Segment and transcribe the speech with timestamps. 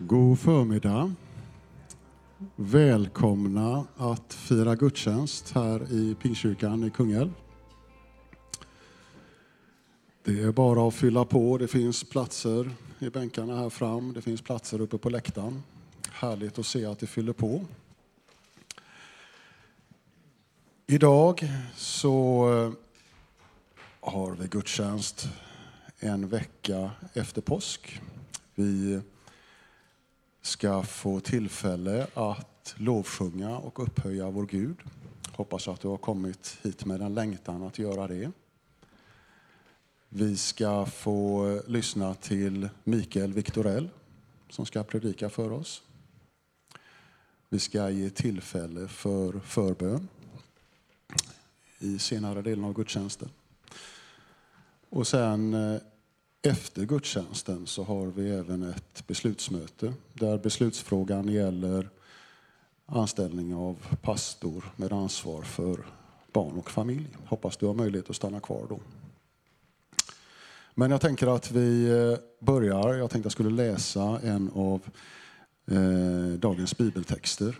[0.00, 1.14] God förmiddag.
[2.56, 7.32] Välkomna att fira gudstjänst här i Pingstkyrkan i Kungälv.
[10.24, 11.58] Det är bara att fylla på.
[11.58, 14.12] Det finns platser i bänkarna här fram.
[14.12, 15.62] Det finns platser uppe på läktaren.
[16.12, 17.64] Härligt att se att det fyller på.
[20.86, 22.72] Idag så eh,
[24.00, 25.28] har vi gudstjänst
[25.98, 28.00] en vecka efter påsk.
[28.54, 29.00] Vi
[30.48, 34.76] ska få tillfälle att lovsjunga och upphöja vår Gud.
[35.32, 38.30] Hoppas att du har kommit hit med en längtan att göra det.
[40.08, 43.88] Vi ska få lyssna till Mikael Viktorell
[44.50, 45.82] som ska predika för oss.
[47.48, 50.08] Vi ska ge tillfälle för förbön
[51.78, 53.28] i senare delen av gudstjänsten.
[54.90, 55.80] Och sen eh,
[56.42, 61.88] efter gudstjänsten så har vi även ett beslutsmöte där beslutsfrågan gäller
[62.86, 65.86] anställning av pastor med ansvar för
[66.32, 67.06] barn och familj.
[67.24, 68.80] Hoppas du har möjlighet att stanna kvar då.
[70.74, 72.94] Men jag tänker att vi eh, börjar.
[72.94, 74.82] Jag tänkte jag skulle läsa en av
[75.70, 77.58] eh, dagens bibeltexter.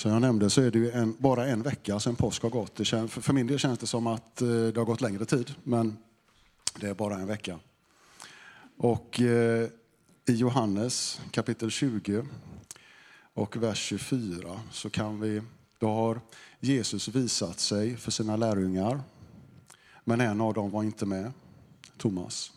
[0.00, 2.86] Som jag nämnde så är det en, bara en vecka sedan påsk har gått.
[2.86, 5.96] Känns, för min del känns det som att eh, det har gått längre tid, men
[6.80, 7.58] det är bara en vecka.
[8.76, 9.68] Och eh,
[10.26, 12.26] i Johannes kapitel 20
[13.34, 15.42] och vers 24 så kan vi,
[15.78, 16.20] då har
[16.60, 19.00] Jesus visat sig för sina lärjungar,
[20.04, 21.32] men en av dem var inte med,
[21.96, 22.52] Thomas.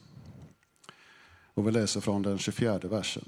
[1.54, 3.26] Och vi läser från den 24 versen.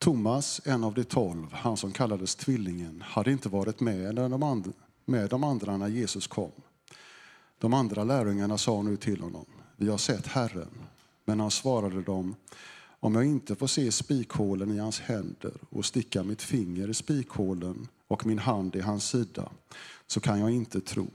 [0.00, 4.72] Thomas, en av de tolv, han som kallades tvillingen, hade inte varit med, de andra,
[5.04, 6.50] med de andra när Jesus kom.
[7.58, 10.70] De andra lärjungarna sa nu till honom, vi har sett Herren.
[11.24, 12.34] Men han svarade dem,
[13.00, 17.88] om jag inte får se spikhålen i hans händer och sticka mitt finger i spikhålen
[18.08, 19.48] och min hand i hans sida,
[20.06, 21.06] så kan jag inte tro.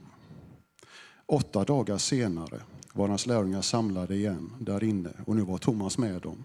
[1.26, 2.60] Åtta dagar senare
[2.92, 6.44] var hans lärjungar samlade igen där inne och nu var Thomas med dem.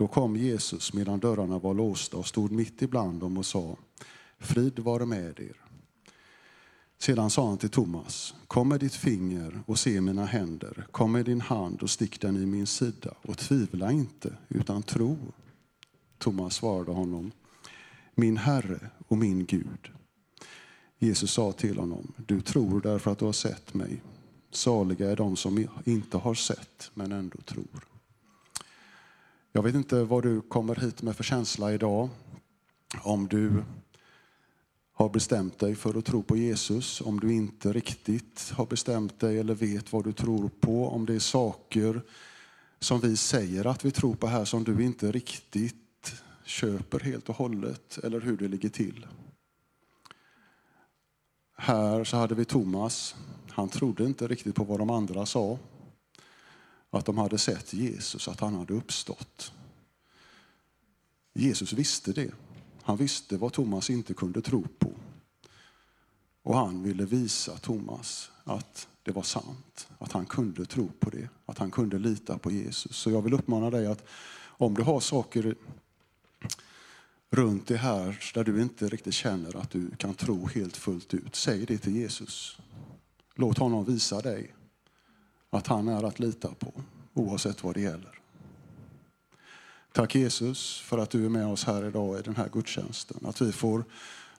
[0.00, 3.76] Då kom Jesus medan dörrarna var låsta och stod mitt ibland dem och sa
[4.38, 5.56] Frid vare med er.
[6.98, 11.24] Sedan sa han till Thomas, kom med ditt finger och se mina händer, kom med
[11.24, 15.18] din hand och stick den i min sida och tvivla inte utan tro.
[16.18, 17.32] Thomas svarade honom,
[18.14, 19.90] min Herre och min Gud.
[20.98, 24.02] Jesus sa till honom, du tror därför att du har sett mig.
[24.50, 27.89] Saliga är de som inte har sett men ändå tror.
[29.52, 32.08] Jag vet inte vad du kommer hit med för känsla idag.
[33.02, 33.64] Om du
[34.92, 39.38] har bestämt dig för att tro på Jesus, om du inte riktigt har bestämt dig
[39.38, 42.02] eller vet vad du tror på, om det är saker
[42.80, 47.36] som vi säger att vi tror på här som du inte riktigt köper helt och
[47.36, 49.06] hållet, eller hur det ligger till.
[51.56, 53.14] Här så hade vi Thomas.
[53.48, 55.58] Han trodde inte riktigt på vad de andra sa
[56.90, 59.52] att de hade sett Jesus, att han hade uppstått.
[61.32, 62.30] Jesus visste det.
[62.82, 64.92] Han visste vad Thomas inte kunde tro på.
[66.42, 71.28] Och han ville visa Thomas att det var sant, att han kunde tro på det,
[71.46, 72.96] att han kunde lita på Jesus.
[72.96, 74.04] Så jag vill uppmana dig att
[74.42, 75.54] om du har saker
[77.30, 81.34] runt det här där du inte riktigt känner att du kan tro helt fullt ut,
[81.34, 82.58] säg det till Jesus.
[83.34, 84.54] Låt honom visa dig
[85.50, 86.72] att han är att lita på,
[87.14, 88.20] oavsett vad det gäller.
[89.92, 93.26] Tack Jesus för att du är med oss här idag i den här gudstjänsten.
[93.26, 93.84] Att vi får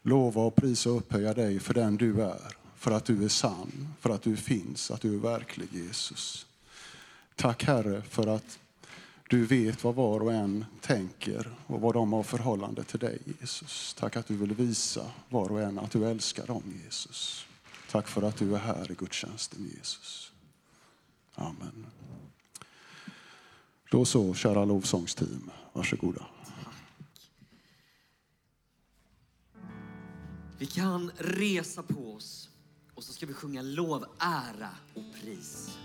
[0.01, 2.57] lova och prisa och upphöja dig för den du är.
[2.75, 6.45] För att du är sann, för att du finns, att du är verklig Jesus.
[7.35, 8.59] Tack Herre för att
[9.29, 13.95] du vet vad var och en tänker och vad de har förhållande till dig Jesus.
[13.99, 17.45] Tack att du vill visa var och en att du älskar dem Jesus.
[17.91, 20.30] Tack för att du är här i gudstjänsten Jesus.
[21.41, 21.85] Amen.
[23.91, 26.25] Då så, kära lovsångsteam, varsågoda.
[30.57, 32.49] Vi kan resa på oss
[32.95, 35.77] och så ska vi sjunga lov, ära och pris.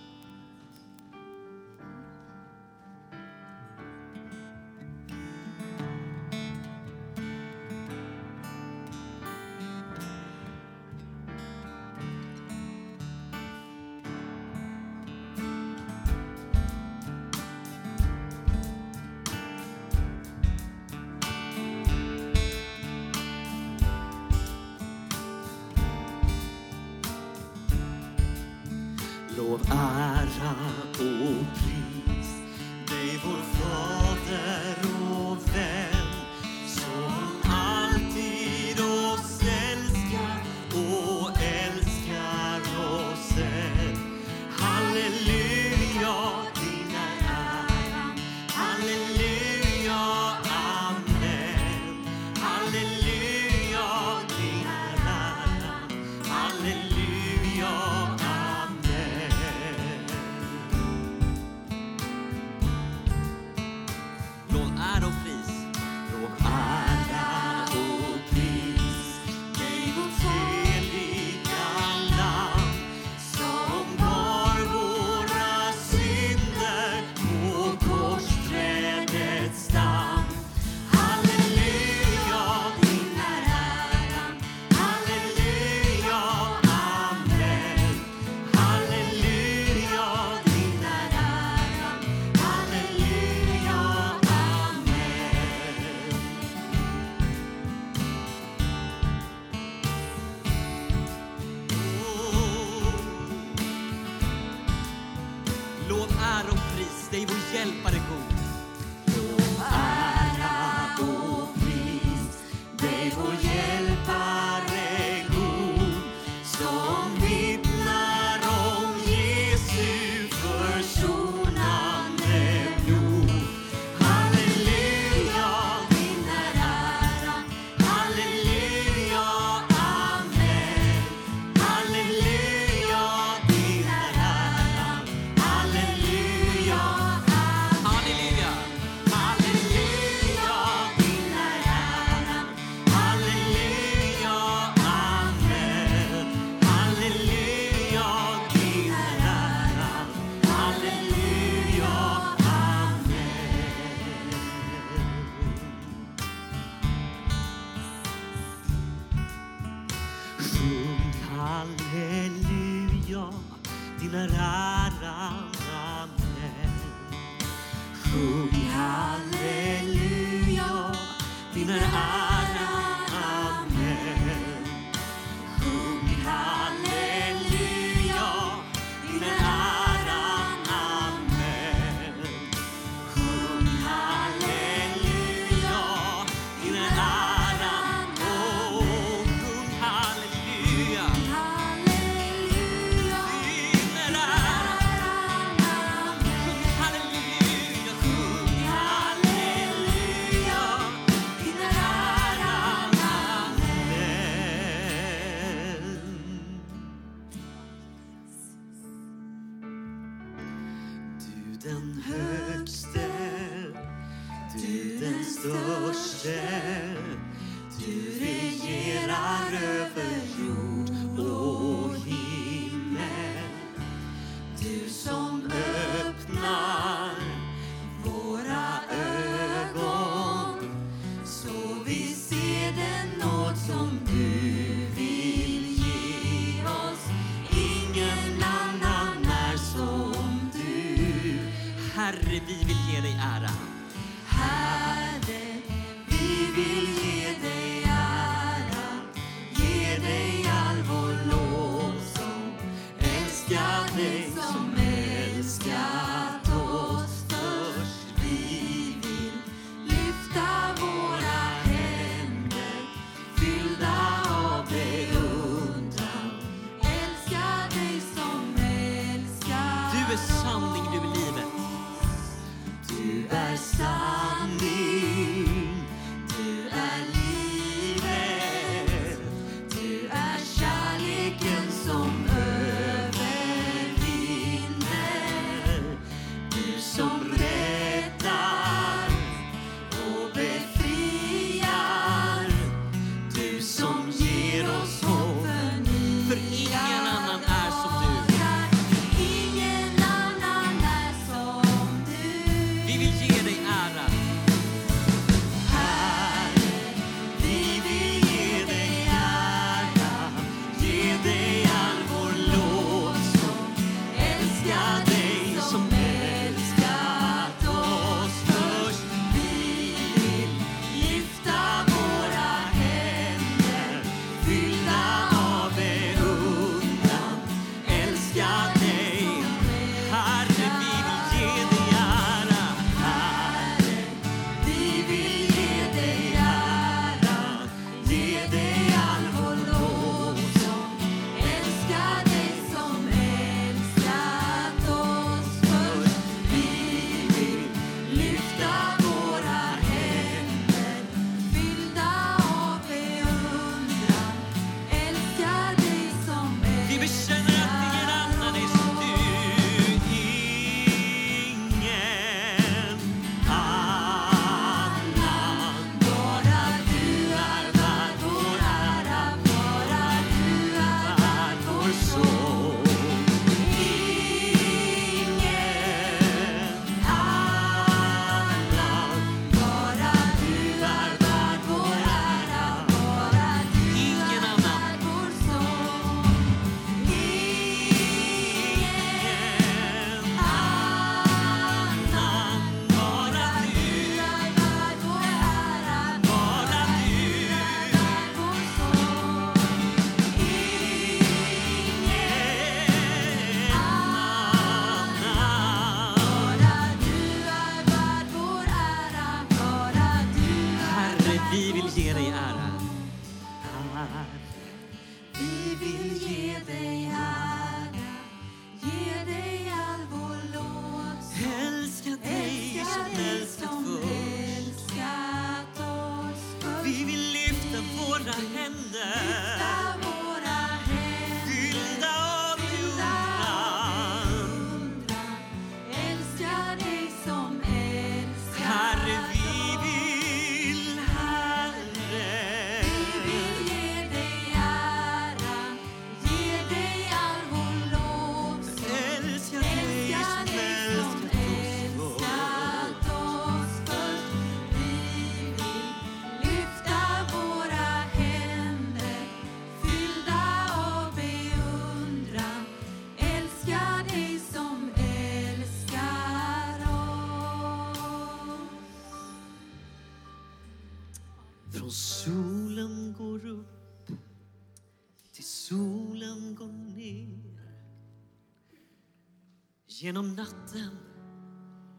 [480.06, 480.98] Genom natten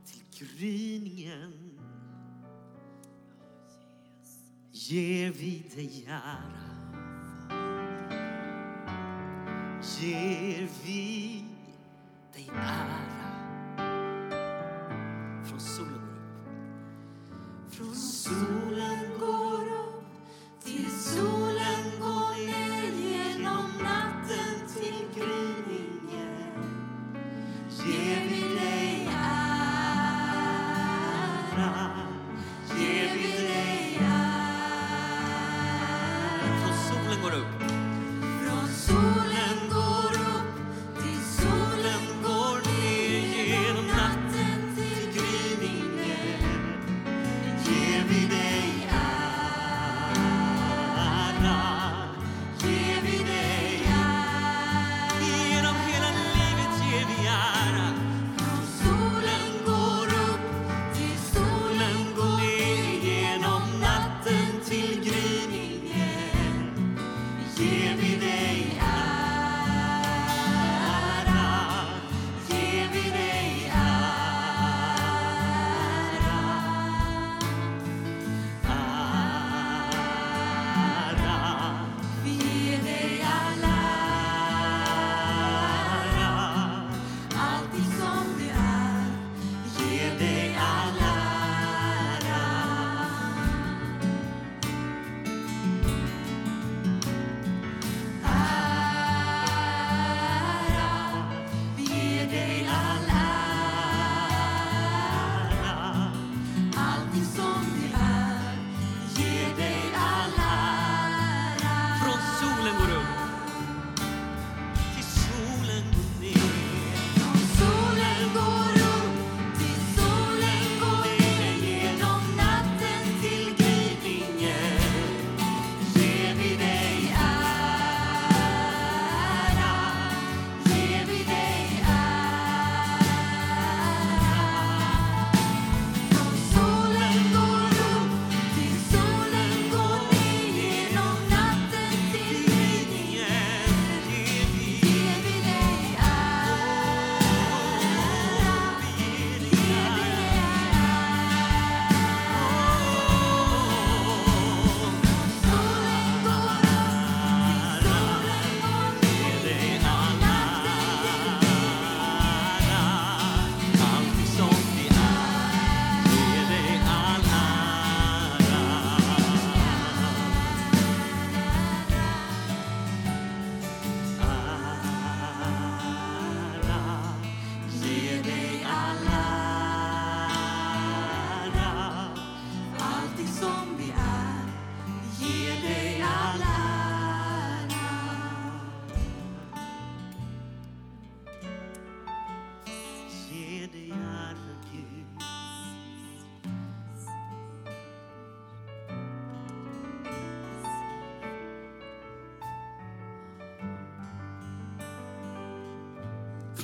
[0.06, 1.80] till gryningen
[4.72, 6.48] ger vi dig ära.
[10.00, 11.46] Ger vi
[12.34, 13.17] dig ära.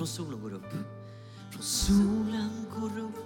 [0.03, 0.73] från solen går upp.
[1.51, 3.25] Från solen går upp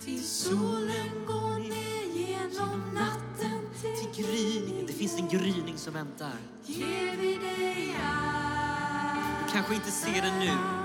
[0.00, 4.86] till solen går ner genom natten till gryningen.
[4.86, 6.32] Det finns en gryning som väntar.
[6.64, 9.46] Ger vi dig allt.
[9.46, 10.83] Du kanske inte ser den nu.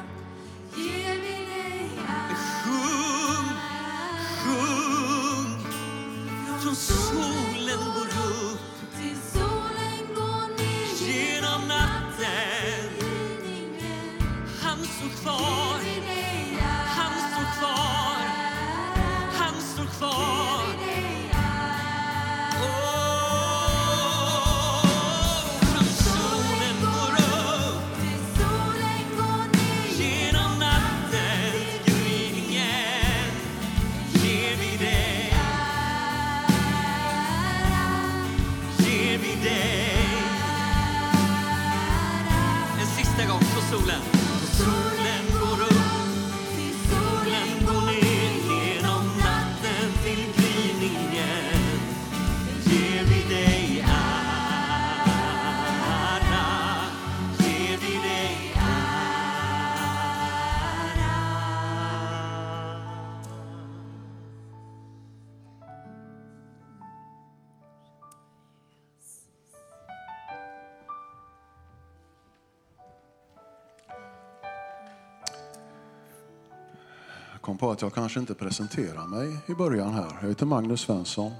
[77.79, 80.17] Att jag kanske inte presenterar mig i början här.
[80.21, 81.31] Jag heter Magnus Svensson,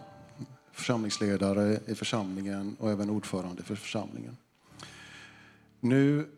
[0.72, 4.38] församlingsledare i församlingen och även ordförande för församlingen.
[5.80, 6.30] Nu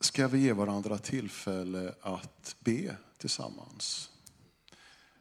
[0.00, 4.10] ska vi ge varandra tillfälle att be tillsammans.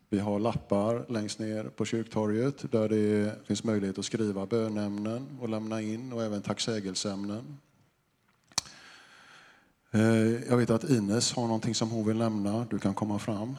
[0.10, 5.50] Vi har lappar längst ner på kyrktorget där det finns möjlighet att skriva bönämnen och
[5.50, 7.58] lämna in och även tacksägelseämnen.
[9.92, 10.02] Eh,
[10.50, 12.68] jag vet att Ines har någonting som hon vill nämna.
[12.70, 13.56] Du kan komma fram.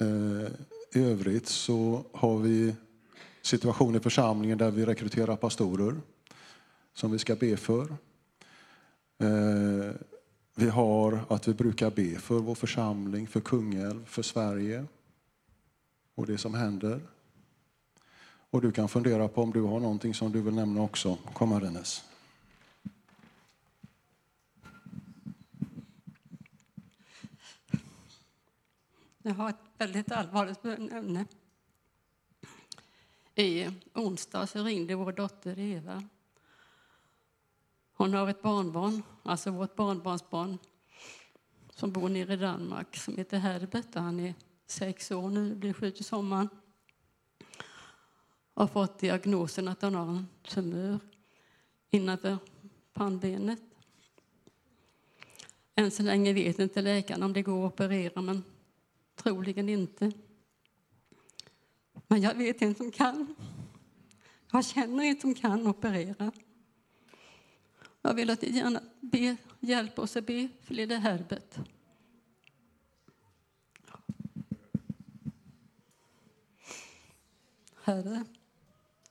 [0.00, 0.48] Eh,
[0.92, 2.74] I övrigt så har vi
[3.42, 6.00] situation i församlingen där vi rekryterar pastorer
[6.94, 7.82] som vi ska be för.
[9.18, 9.94] Eh,
[10.54, 14.84] vi har att vi brukar be för vår församling, för Kungälv, för Sverige
[16.14, 17.00] och det som händer.
[18.50, 21.18] Och du kan fundera på om du har någonting som du vill nämna också.
[21.34, 21.84] Kom här
[29.22, 31.26] Jag har ett väldigt allvarligt ämne.
[33.34, 36.02] I onsdag så ringde vår dotter Eva.
[37.92, 40.58] Hon har ett barnbarn, alltså vårt barnbarnsbarn,
[41.70, 43.94] som bor nere i Danmark, som heter Herbert.
[43.94, 44.34] Han är
[44.66, 46.48] sex år nu, blir sju till sommaren.
[48.54, 50.98] Har fått diagnosen att han har en tumör
[51.90, 52.38] innanför
[52.92, 53.60] pannbenet.
[55.74, 58.44] Än så länge vet inte läkaren om det går att operera, men
[59.22, 60.12] troligen inte.
[62.08, 63.34] Men jag vet en som kan.
[64.52, 66.32] Jag känner en som kan operera.
[68.02, 71.56] Jag vill att ni gärna be, hjälp oss att be för lille Herbert.
[77.82, 78.24] Herre,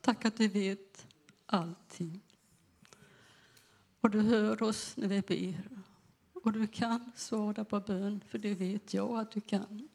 [0.02, 1.08] tack att du vet
[1.46, 2.22] allting.
[4.02, 5.70] Och du hör oss när vi ber.
[6.34, 9.90] Och du kan svara på bön, för det vet jag att du kan.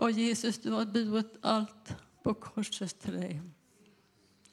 [0.00, 3.40] Och Jesus, du har burit allt på korsets trä.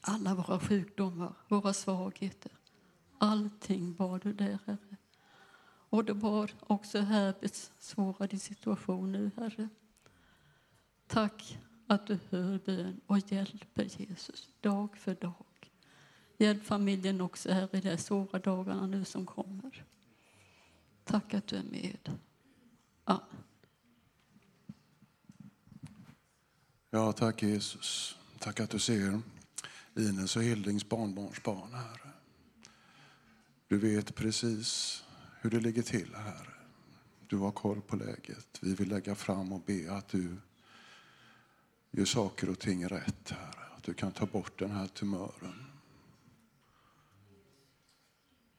[0.02, 2.52] Alla våra sjukdomar, våra svagheter.
[3.18, 4.98] Allting bar du där, Herre.
[5.90, 9.70] Och du bar också Herberts svåra situation nu, Herre.
[11.08, 15.72] Tack att du hör bön och hjälper Jesus dag för dag.
[16.38, 19.86] Hjälp familjen också här i de svåra dagarna nu som kommer.
[21.04, 22.12] Tack att du är med.
[23.04, 23.44] Amen.
[26.98, 28.18] Ja, tack Jesus.
[28.40, 29.22] Tack att du ser
[29.96, 32.12] Ines och Hildings barnbarnsbarn, Herre.
[33.68, 35.04] Du vet precis
[35.42, 36.54] hur det ligger till, Herre.
[37.28, 38.48] Du har koll på läget.
[38.62, 40.38] Vi vill lägga fram och be att du
[41.92, 43.66] gör saker och ting rätt, Herre.
[43.78, 45.66] Att du kan ta bort den här tumören.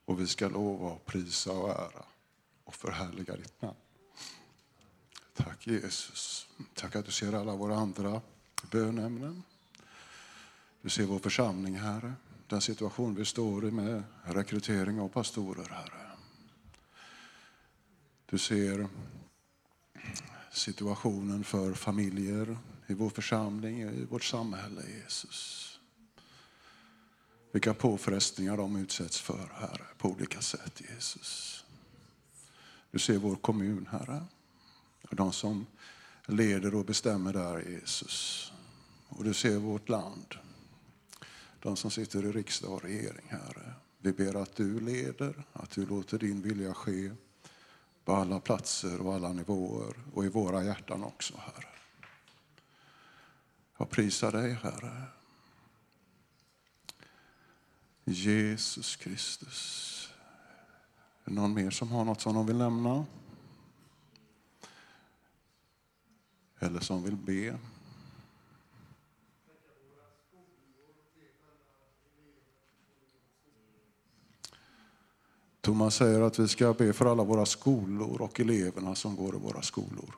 [0.05, 2.05] Och vi ska lova att prisa och ära
[2.65, 3.77] och förhärliga ditt namn.
[5.39, 6.47] Tack Jesus.
[6.75, 8.21] Tack att du ser alla våra andra
[8.71, 9.43] bönämnen.
[10.83, 12.13] Du ser vår församling, Herre.
[12.47, 16.11] Den situation vi står i med rekrytering av pastorer, Herre.
[18.27, 18.89] Du ser
[20.53, 25.65] situationen för familjer i vår församling, i vårt samhälle, Jesus.
[27.53, 31.65] Vilka påfrestningar de utsätts för, Herre, på olika sätt, Jesus.
[32.91, 34.25] Du ser vår kommun, Herre.
[35.09, 35.67] Och de som
[36.27, 38.53] leder och bestämmer där, Jesus.
[39.09, 40.35] Och du ser vårt land.
[41.61, 43.73] De som sitter i riksdag och regering, Herre.
[43.99, 47.11] Vi ber att du leder, att du låter din vilja ske
[48.05, 51.69] på alla platser och alla nivåer och i våra hjärtan också, Herre.
[53.79, 55.03] Jag prisar dig, Herre.
[58.05, 60.09] Jesus Kristus.
[61.25, 63.07] Är det någon mer som har något som de vill nämna?
[66.59, 67.59] Eller som vill be?
[75.61, 79.39] Thomas säger att vi ska be för alla våra skolor och eleverna som går i
[79.39, 80.15] våra skolor.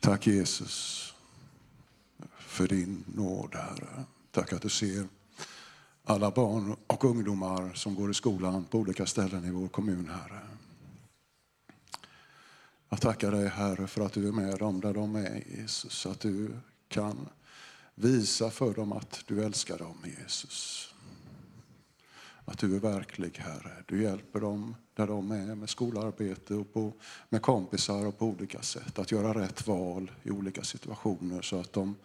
[0.00, 1.14] Tack Jesus
[2.38, 4.04] för din nåd, Herre.
[4.30, 5.08] Tack att du ser
[6.04, 10.57] alla barn och ungdomar som går i skolan på olika ställen i vår kommun, Herre.
[12.88, 16.06] Jag tackar dig, Herre, för att du är med dem där de är, Jesus.
[16.06, 16.50] Att du
[16.88, 17.28] kan
[17.94, 20.88] visa för dem att du älskar dem, Jesus.
[22.44, 23.84] Att du är verklig, Herre.
[23.86, 26.92] Du hjälper dem där de är med skolarbete och på,
[27.28, 28.98] med kompisar och på olika sätt.
[28.98, 31.96] Att göra rätt val i olika situationer så att de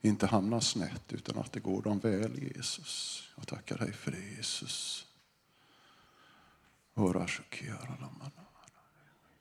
[0.00, 3.22] inte hamnar snett utan att det går dem väl, Jesus.
[3.36, 5.06] Jag tackar dig för det, Jesus.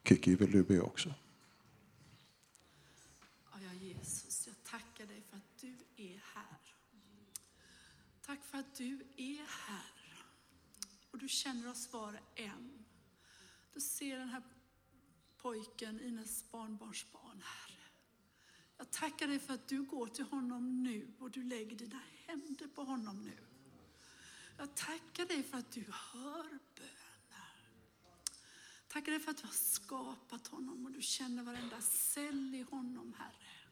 [0.04, 1.14] Kiki, vill du be också?
[3.52, 6.58] Ja, Jesus, jag tackar dig för att du är här.
[8.26, 10.26] Tack för att du är här.
[11.12, 12.86] Och du känner oss var en.
[13.74, 14.42] Du ser den här
[15.38, 17.80] pojken, Ines barnbarnsbarn, här.
[18.78, 22.68] Jag tackar dig för att du går till honom nu och du lägger dina händer
[22.68, 23.38] på honom nu.
[24.58, 27.03] Jag tackar dig för att du hör bön.
[28.94, 33.14] Tackar dig för att du har skapat honom och du känner varenda cell i honom,
[33.18, 33.68] Herre.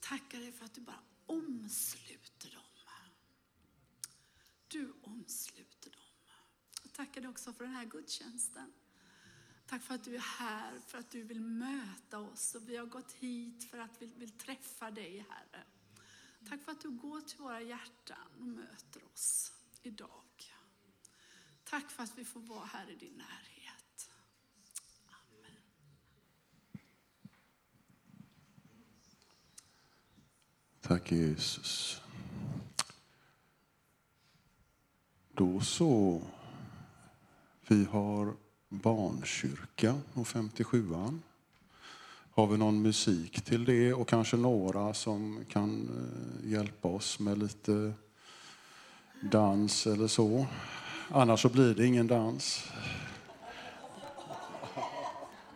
[0.00, 2.62] Tackar dig för att du bara omsluter dem.
[4.68, 6.00] Du omsluter dem.
[6.82, 8.72] Jag tackar dig också för den här gudstjänsten.
[9.66, 12.54] Tack för att du är här, för att du vill möta oss.
[12.54, 15.64] Och vi har gått hit för att vi vill träffa dig, Herre.
[16.48, 20.52] Tack för att du går till våra hjärtan och möter oss idag.
[21.64, 24.10] Tack för att vi får vara här i din närhet.
[25.08, 25.56] Amen.
[30.88, 32.00] Tack Jesus.
[35.32, 36.22] Då så.
[37.68, 38.34] Vi har
[38.68, 41.18] barnkyrka och 57an.
[42.34, 45.88] Har vi någon musik till det och kanske några som kan
[46.42, 47.92] eh, hjälpa oss med lite
[49.20, 50.46] dans eller så?
[51.08, 52.64] Annars så blir det ingen dans.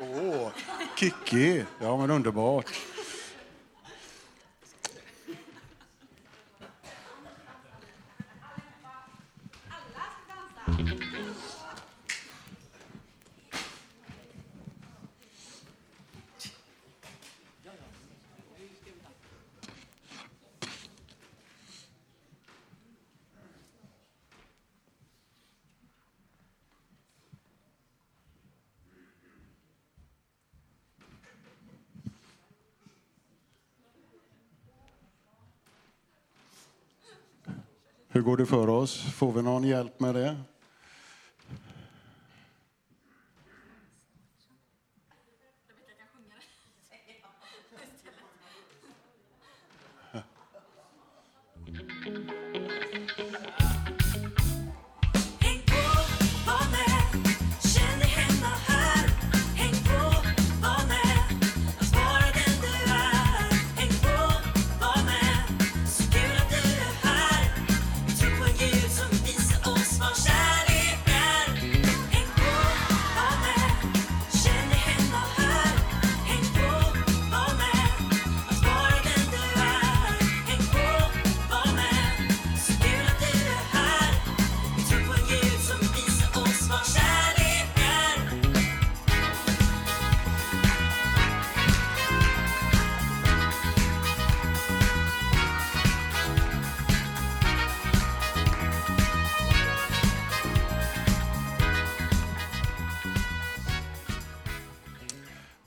[0.01, 0.51] Åh,
[0.97, 1.65] Kikki!
[1.81, 2.67] Ja, men underbart.
[38.21, 39.03] Hur går det för oss?
[39.13, 40.37] Får vi någon hjälp med det?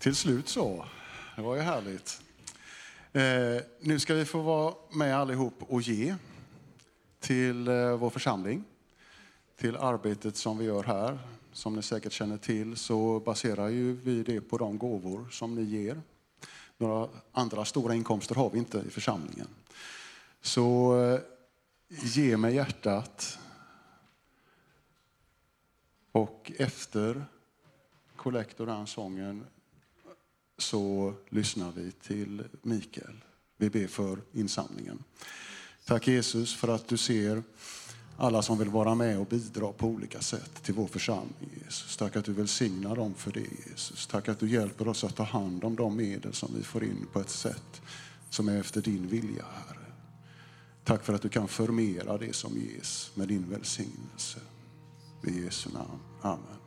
[0.03, 0.85] Till slut så.
[1.35, 2.21] Det var ju härligt.
[3.13, 6.15] Eh, nu ska vi få vara med allihop och ge
[7.19, 8.63] till eh, vår församling.
[9.55, 11.19] Till arbetet som vi gör här.
[11.51, 15.63] Som ni säkert känner till så baserar ju vi det på de gåvor som ni
[15.63, 16.01] ger.
[16.77, 19.47] Några andra stora inkomster har vi inte i församlingen.
[20.41, 21.19] Så eh,
[21.87, 23.39] ge med hjärtat.
[26.11, 27.25] Och efter
[28.15, 29.45] kollekt och den sången
[30.57, 33.23] så lyssnar vi till Mikael.
[33.57, 35.03] Vi ber för insamlingen.
[35.85, 37.43] Tack Jesus för att du ser
[38.17, 41.49] alla som vill vara med och bidra på olika sätt till vår församling.
[41.65, 41.97] Jesus.
[41.97, 44.07] Tack att du välsignar dem för det Jesus.
[44.07, 47.07] Tack att du hjälper oss att ta hand om de medel som vi får in
[47.13, 47.81] på ett sätt
[48.29, 49.85] som är efter din vilja, Herre.
[50.83, 54.39] Tack för att du kan förmera det som ges med din välsignelse.
[55.27, 55.99] I Jesu namn.
[56.21, 56.62] Amen.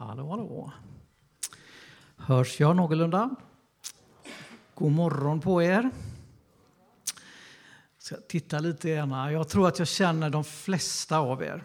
[0.00, 0.72] Hallå, hallå.
[2.16, 3.30] Hörs jag någorlunda?
[4.74, 5.82] God morgon på er.
[5.82, 5.92] Jag
[7.98, 9.32] ska titta lite gärna.
[9.32, 11.62] Jag tror att jag känner de flesta av er.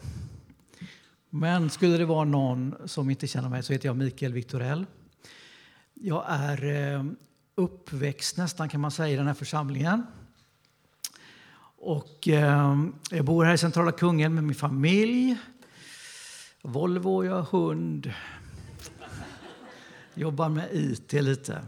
[1.29, 4.85] Men skulle det vara någon som inte känner mig så heter jag Mikael Viktorell.
[5.93, 7.05] Jag är eh,
[7.55, 10.05] uppväxt nästan kan man säga i den här församlingen.
[11.77, 15.37] Och eh, jag bor här i centrala Kungälv med min familj.
[16.65, 18.13] Volvo, jag har hund.
[20.13, 21.65] Jobbar med IT lite.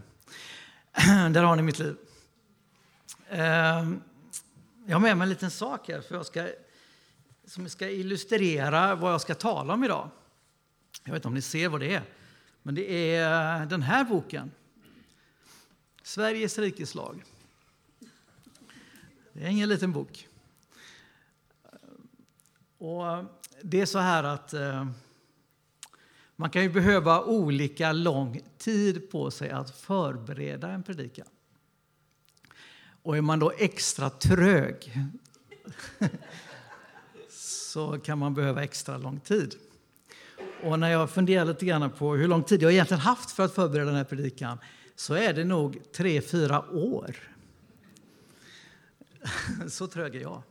[1.30, 1.96] Där har ni mitt liv.
[3.28, 3.38] Eh,
[4.86, 6.48] jag har med mig en liten sak här för jag ska,
[7.44, 10.10] som ska illustrera vad jag ska tala om idag.
[11.04, 12.02] Jag vet inte om ni ser vad det är,
[12.62, 14.50] men det är den här boken.
[16.02, 17.24] Sveriges rikes lag.
[19.32, 20.28] Det är ingen liten bok.
[22.78, 23.24] Och
[23.68, 24.86] det är så här att eh,
[26.36, 31.26] man kan ju behöva olika lång tid på sig att förbereda en predikan.
[33.02, 34.94] Och är man då extra trög
[37.28, 39.54] så kan man behöva extra lång tid.
[40.62, 43.54] Och när jag funderar lite grann på hur lång tid jag egentligen haft för att
[43.54, 44.58] förbereda den här predikan
[44.96, 47.16] så är det nog tre, fyra år.
[49.68, 50.42] Så trög är jag.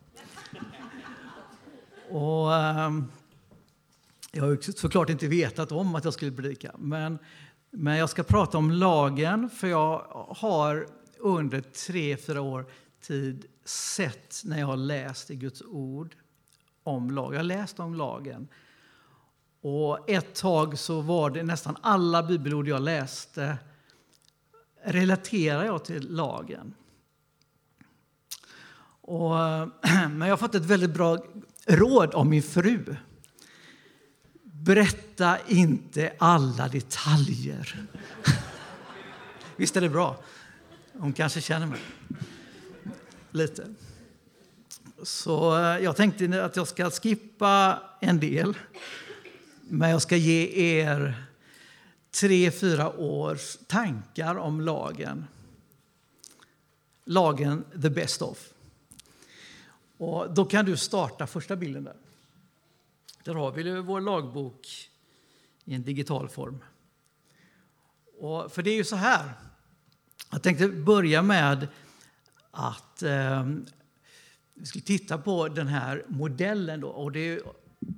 [2.09, 3.11] Och, ehm,
[4.31, 7.19] jag har såklart inte vetat om att jag skulle predika, men,
[7.71, 9.97] men jag ska prata om lagen för jag
[10.37, 10.87] har
[11.19, 12.65] under tre, fyra år
[13.01, 16.15] tid sett när jag har läst i Guds ord
[16.83, 17.33] om lag.
[17.33, 18.47] Jag har läst om lagen.
[19.61, 23.57] Och ett tag så var det nästan alla bibelord jag läste
[24.83, 26.73] relaterar jag till lagen.
[29.01, 29.31] Och,
[30.09, 31.17] men jag har fått ett väldigt bra
[31.65, 32.95] råd av min fru.
[34.43, 37.85] Berätta inte alla detaljer.
[39.55, 40.17] Visst är det bra?
[40.93, 41.79] Hon kanske känner mig
[43.31, 43.67] lite.
[45.03, 48.57] Så eh, jag tänkte att jag ska skippa en del.
[49.61, 51.25] Men jag ska ge er
[52.11, 55.25] tre, fyra års tankar om lagen.
[57.05, 58.54] Lagen the best of.
[59.97, 61.95] Och då kan du starta första bilden där.
[63.23, 64.91] Där har vi vår lagbok
[65.63, 66.63] i en digital form.
[68.19, 69.33] Och för det är ju så här.
[70.31, 71.67] Jag tänkte börja med
[72.51, 73.45] att eh,
[74.53, 76.81] vi skulle titta på den här modellen.
[76.81, 77.41] Då, och det är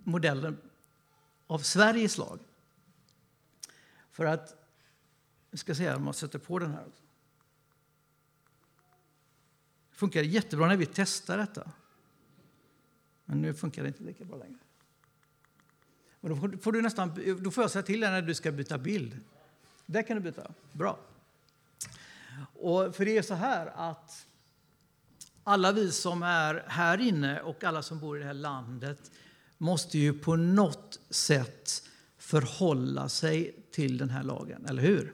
[0.04, 0.58] modellen
[1.48, 2.40] av Sveriges lag.
[4.12, 4.56] För att,
[5.52, 6.86] jag ska se om man sätter på den här.
[9.90, 11.72] Det funkar jättebra när vi testar detta.
[13.30, 14.58] Men nu funkar det inte lika bra längre.
[16.22, 18.78] Och då, får du nästan, då får jag säga till dig när du ska byta
[18.78, 19.20] bild.
[19.86, 20.52] Där kan du byta.
[20.72, 21.00] Bra.
[22.54, 24.28] Och för det är så här att
[25.44, 29.12] alla vi som är här inne och alla som bor i det här landet
[29.58, 31.84] måste ju på något sätt
[32.18, 35.14] förhålla sig till den här lagen, eller hur?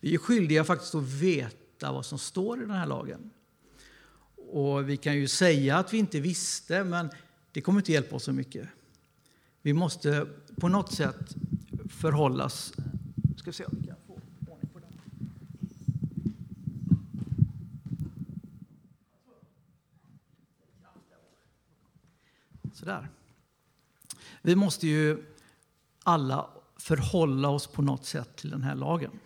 [0.00, 3.30] Vi är skyldiga faktiskt att veta vad som står i den här lagen.
[4.54, 7.10] Och vi kan ju säga att vi inte visste, men
[7.52, 8.68] det kommer inte hjälpa oss så mycket.
[9.62, 10.26] Vi måste
[10.56, 11.34] på något sätt
[11.88, 12.72] förhållas...
[13.36, 14.92] Ska se om vi kan få ordning på den.
[22.72, 23.08] Sådär.
[24.42, 25.24] Vi måste ju
[26.02, 29.20] alla förhålla oss på något sätt till den här lagen.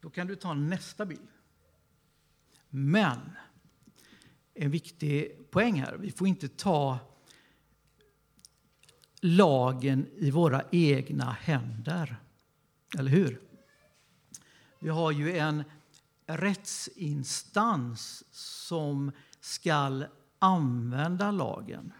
[0.00, 1.28] Då kan du ta nästa bild.
[2.68, 3.18] Men
[4.54, 6.98] en viktig poäng här, vi får inte ta
[9.20, 12.16] lagen i våra egna händer.
[12.98, 13.40] Eller hur?
[14.78, 15.64] Vi har ju en
[16.26, 20.04] rättsinstans som ska
[20.38, 21.92] använda lagen.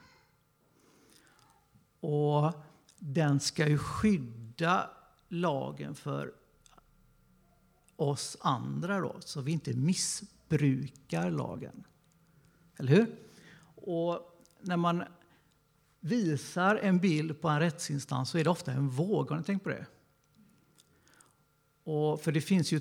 [2.01, 2.53] Och
[2.99, 4.91] den ska ju skydda
[5.29, 6.33] lagen för
[7.97, 11.85] oss andra då, så vi inte missbrukar lagen.
[12.79, 13.17] Eller hur?
[13.75, 15.05] Och när man
[16.01, 19.31] visar en bild på en rättsinstans så är det ofta en våg.
[19.31, 19.87] Har ni tänkt på det?
[21.85, 22.81] Och för det finns ju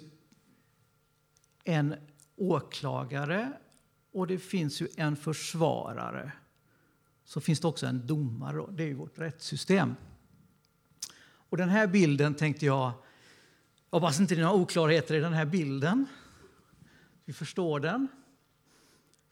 [1.63, 1.95] en
[2.35, 3.53] åklagare
[4.11, 6.31] och det finns ju en försvarare.
[7.23, 8.57] Så finns det också en domare.
[8.57, 8.67] Då.
[8.67, 9.95] Det är ju vårt rättssystem.
[11.23, 12.91] Och den här bilden tänkte jag,
[13.89, 16.05] jag hoppas inte det är några oklarheter i den här bilden.
[17.25, 18.07] Vi förstår den.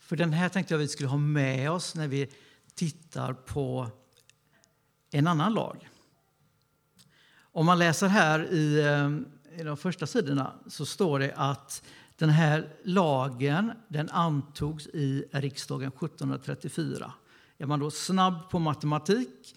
[0.10, 2.30] För den här tänkte jag vi skulle ha med oss när vi
[2.76, 3.88] tittar på
[5.12, 5.90] en annan lag.
[7.42, 11.84] Om man läser här i, eh, i de första sidorna så står det att
[12.16, 17.14] den här lagen den antogs i riksdagen 1734.
[17.58, 19.56] Är man då snabb på matematik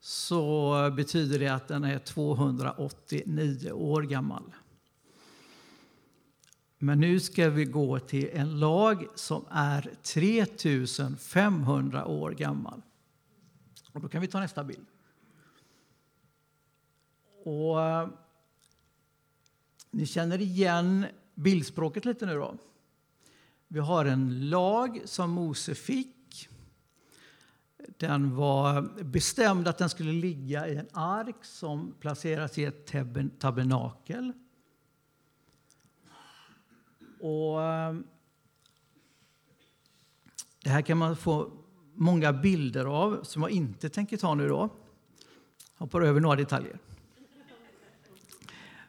[0.00, 4.42] så betyder det att den är 289 år gammal.
[6.78, 12.82] Men nu ska vi gå till en lag som är 3500 år gammal.
[13.92, 14.86] Och då kan vi ta nästa bild.
[17.44, 18.08] Och, eh,
[19.90, 22.54] ni känner igen bildspråket lite nu då?
[23.68, 26.48] vi har en lag som Mose fick.
[27.96, 32.92] Den var bestämd att den skulle ligga i en ark som placeras i ett
[33.38, 34.32] tabernakel.
[37.20, 38.06] Och ehm,
[40.64, 41.50] det här kan man få
[41.94, 44.68] många bilder av som jag inte tänker ta nu då.
[45.74, 46.78] Hoppar över några detaljer.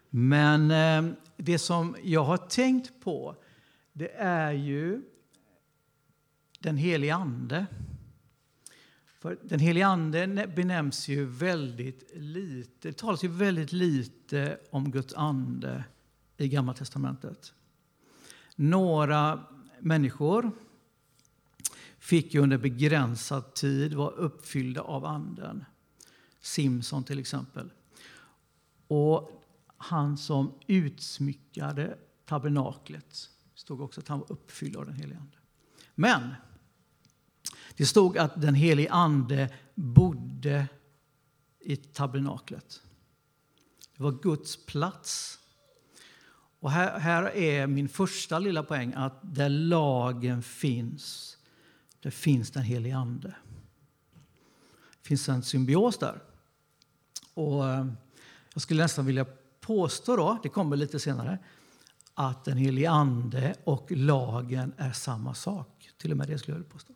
[0.09, 3.35] Men ehm, det som jag har tänkt på
[3.93, 5.01] det är ju
[6.59, 7.65] den helige Ande.
[9.19, 15.13] För den helige Ande benämns ju väldigt lite, det talas ju väldigt lite om Guds
[15.13, 15.83] ande
[16.37, 17.53] i Gamla testamentet.
[18.61, 19.43] Några
[19.79, 20.51] människor
[21.99, 25.65] fick ju under begränsad tid vara uppfyllda av anden.
[26.41, 27.71] Simson till exempel.
[28.87, 29.43] Och
[29.77, 35.37] han som utsmyckade tabernaklet stod också att han var uppfylld av den helige Ande.
[35.95, 36.33] Men
[37.77, 40.67] det stod att den helige Ande bodde
[41.59, 42.81] i tabernaklet.
[43.97, 45.39] Det var Guds plats.
[46.59, 51.37] Och här, här är min första lilla poäng att där lagen finns,
[51.99, 53.35] där finns den helige Ande.
[55.01, 56.21] Det finns en symbios där.
[57.33, 57.87] Och eh,
[58.53, 59.25] jag skulle nästan vilja
[59.59, 61.39] påstå, då, det kommer lite senare,
[62.13, 65.89] att den helige Ande och lagen är samma sak.
[65.97, 66.93] Till och med det skulle jag vilja påstå.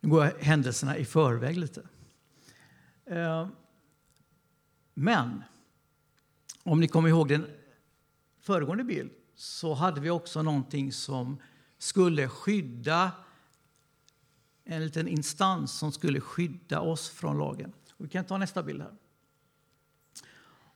[0.00, 1.82] Nu går jag händelserna i förväg lite.
[3.04, 3.48] Eh,
[4.94, 5.42] men
[6.62, 7.46] om ni kommer ihåg den
[8.40, 11.38] föregående bild så hade vi också någonting som
[11.78, 13.12] skulle skydda
[14.64, 17.72] en liten instans som skulle skydda oss från lagen.
[17.96, 18.94] Vi kan ta nästa bild här.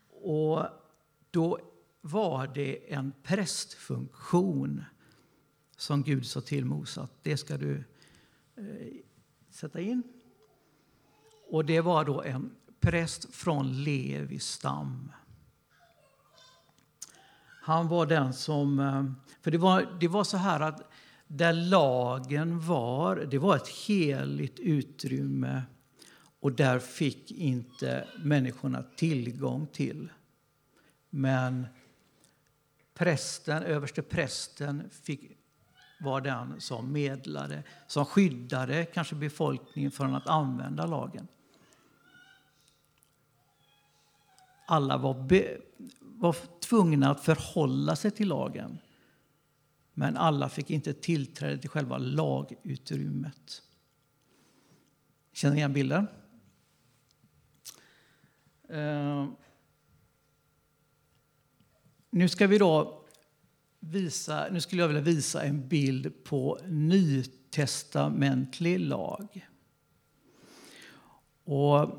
[0.08, 0.66] Och
[1.30, 1.58] då
[2.00, 4.84] var det en prästfunktion
[5.76, 7.84] som Gud sa till Mose att det ska du
[8.56, 8.64] eh,
[9.50, 10.02] sätta in.
[11.48, 15.12] Och det var då en präst från Levis stam.
[17.66, 18.80] Han var den som...
[18.80, 19.04] Eh,
[19.42, 20.90] för det var, det var så här att
[21.26, 25.62] där lagen var, det var ett heligt utrymme
[26.40, 30.08] och där fick inte människorna tillgång till.
[31.10, 31.66] Men
[32.94, 35.30] prästen, överste prästen fick
[36.00, 41.28] var den som medlade, som skyddade kanske befolkningen från att använda lagen.
[44.66, 45.58] Alla var, be,
[46.00, 48.78] var tvungna att förhålla sig till lagen.
[49.94, 53.62] Men alla fick inte tillträde till själva lagutrymmet.
[55.32, 56.06] Känner ni igen bilden?
[58.72, 59.28] Uh,
[62.10, 63.04] nu ska vi då
[63.80, 69.48] visa, nu skulle jag vilja visa en bild på nytestamentlig lag.
[71.44, 71.90] Och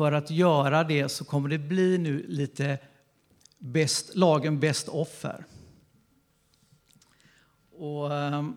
[0.00, 2.78] för att göra det så kommer det bli nu lite
[3.58, 5.44] best, lagen bäst offer.
[7.70, 8.56] Och, um,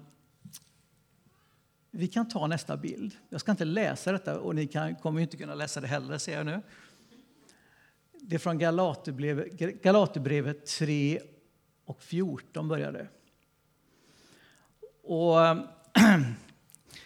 [1.91, 3.15] vi kan ta nästa bild.
[3.29, 6.37] Jag ska inte läsa detta och ni kan, kommer inte kunna läsa det heller ser
[6.37, 6.61] jag nu.
[8.11, 9.51] Det är från Galaterbrevet,
[9.83, 11.21] Galaterbrevet 3
[11.85, 13.07] och 14 började.
[15.03, 15.61] Och ehm,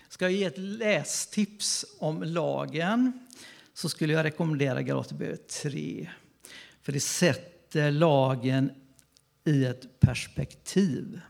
[0.09, 3.27] ska jag ge ett lästips om lagen
[3.77, 6.09] så skulle jag rekommendera Galaterbrevet 3.
[6.81, 8.71] För det sätter lagen
[9.43, 11.21] i ett perspektiv.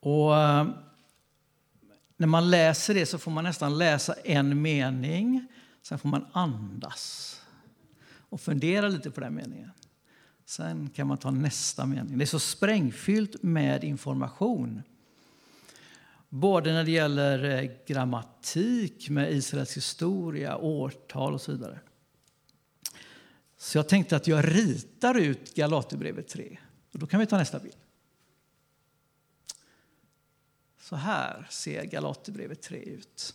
[0.00, 0.68] Och eh,
[2.16, 5.46] när man läser det så får man nästan läsa en mening,
[5.82, 7.36] sen får man andas
[8.28, 9.70] och fundera lite på den meningen.
[10.44, 12.18] Sen kan man ta nästa mening.
[12.18, 14.82] Det är så sprängfyllt med information.
[16.34, 21.80] Både när det gäller eh, grammatik, med Israels historia, årtal och så vidare.
[23.56, 26.58] Så jag tänkte att jag ritar ut Galaterbrevet 3.
[26.92, 27.76] Och då kan vi ta nästa bild.
[30.80, 33.34] Så här ser Galaterbrevet 3 ut.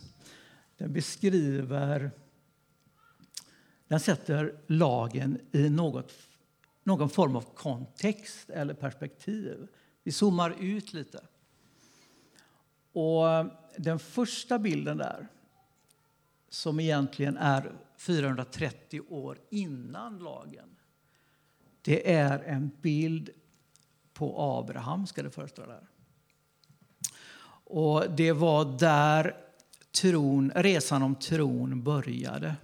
[0.76, 2.10] Den beskriver
[3.88, 6.12] den sätter lagen i något,
[6.84, 9.68] någon form av kontext eller perspektiv.
[10.02, 11.20] Vi zoomar ut lite.
[12.98, 13.46] Och
[13.76, 15.28] den första bilden där,
[16.48, 20.76] som egentligen är 430 år innan lagen,
[21.82, 23.30] det är en bild
[24.12, 25.66] på Abraham, ska det föreställa.
[25.66, 25.88] där.
[27.64, 29.36] Och det var där
[30.00, 32.56] tron, resan om tron började.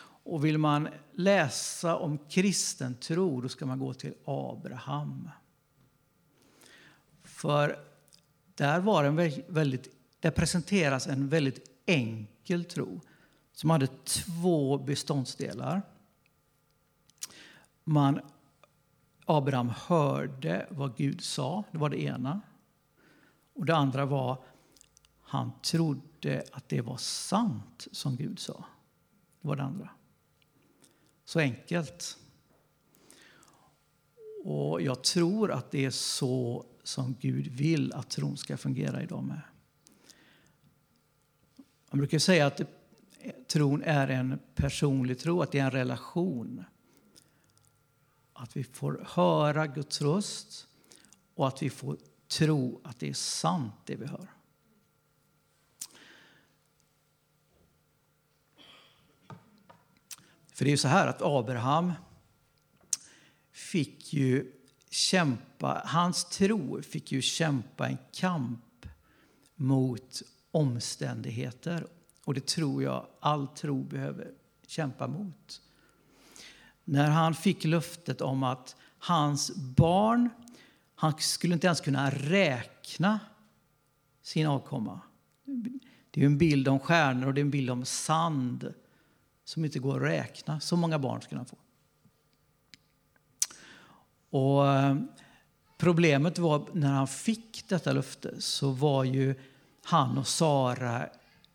[0.00, 5.30] Och vill man läsa om kristen tro, då ska man gå till Abraham.
[7.22, 7.93] För
[8.54, 9.16] där, var en
[9.48, 9.88] väldigt,
[10.20, 13.00] där presenteras en väldigt enkel tro
[13.52, 15.82] som hade två beståndsdelar.
[17.84, 18.20] Man,
[19.24, 22.40] Abraham hörde vad Gud sa, det var det ena.
[23.54, 24.38] Och det andra var
[25.20, 28.64] han trodde att det var sant som Gud sa.
[29.40, 29.90] Det var det andra.
[31.24, 32.18] Så enkelt.
[34.44, 39.24] Och jag tror att det är så som Gud vill att tron ska fungera idag
[39.24, 39.40] med.
[41.90, 42.60] Man brukar säga att
[43.46, 46.64] tron är en personlig tro, att det är en relation.
[48.32, 50.68] Att vi får höra Guds röst
[51.34, 54.28] och att vi får tro att det är sant det vi hör.
[60.52, 61.92] För det är ju så här att Abraham
[63.52, 64.52] fick ju
[64.94, 68.86] kämpa, hans tro fick ju kämpa en kamp
[69.54, 71.86] mot omständigheter.
[72.24, 74.30] Och det tror jag all tro behöver
[74.66, 75.62] kämpa mot.
[76.84, 80.30] När han fick löftet om att hans barn,
[80.94, 83.20] han skulle inte ens kunna räkna
[84.22, 85.00] sin avkomma.
[86.10, 88.74] Det är ju en bild om stjärnor och det är en bild om sand
[89.44, 90.60] som inte går att räkna.
[90.60, 91.56] Så många barn skulle han få.
[94.34, 94.96] Och eh,
[95.78, 99.34] problemet var när han fick detta löfte så var ju
[99.84, 101.08] han och Sara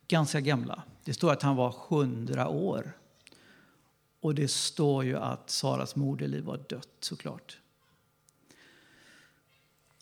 [0.07, 0.83] ganska gamla.
[1.03, 2.97] Det står att han var 100 år.
[4.21, 7.57] Och det står ju att Saras moderliv var dött såklart.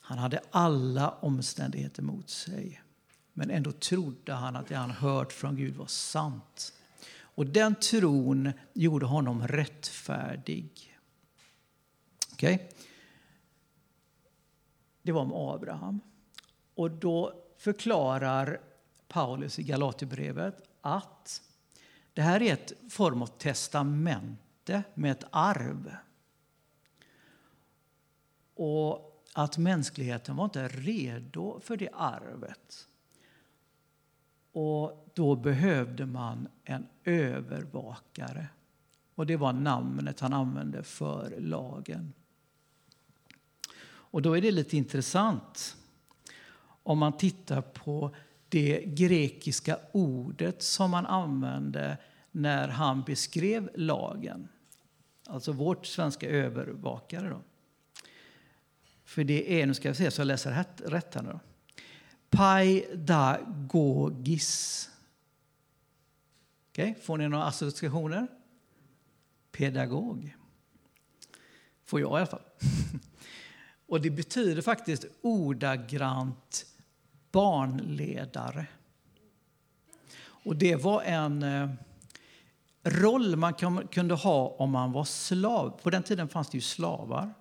[0.01, 2.81] Han hade alla omständigheter mot sig.
[3.33, 6.73] Men ändå trodde han att det han hört från Gud var sant.
[7.19, 10.96] Och den tron gjorde honom rättfärdig.
[12.37, 12.59] Okay?
[15.01, 15.99] Det var om Abraham.
[16.75, 18.61] Och då förklarar
[19.07, 21.41] Paulus i Galaterbrevet att
[22.13, 25.95] det här är ett form av testamente med ett arv.
[28.55, 32.87] Och att mänskligheten var inte redo för det arvet.
[34.51, 38.47] Och då behövde man en övervakare.
[39.15, 42.13] Och det var namnet han använde för lagen.
[44.17, 45.77] Och då är det lite intressant
[46.83, 48.15] om man tittar på
[48.49, 51.97] det grekiska ordet som man använde
[52.31, 54.47] när han beskrev lagen.
[55.27, 57.29] Alltså vårt svenska övervakare.
[57.29, 57.41] Då.
[59.03, 61.29] För det är, nu ska jag se så jag läser rätt, rätt här nu.
[61.29, 61.39] Då.
[62.29, 63.29] Paidagogis.
[66.69, 68.27] Okay, får ni några associationer?
[69.51, 70.35] Pedagog.
[71.85, 72.41] Får jag i alla fall.
[73.87, 76.65] Och det betyder faktiskt ordagrant
[77.31, 78.65] barnledare.
[80.19, 81.69] Och det var en eh,
[82.83, 83.53] roll man
[83.91, 85.79] kunde ha om man var slav.
[85.83, 87.33] På den tiden fanns det ju slavar.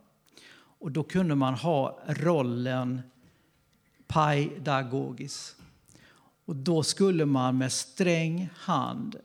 [0.79, 3.03] Och då kunde man ha rollen
[4.07, 5.57] paidagogis.
[6.45, 9.17] Och då skulle man med sträng hand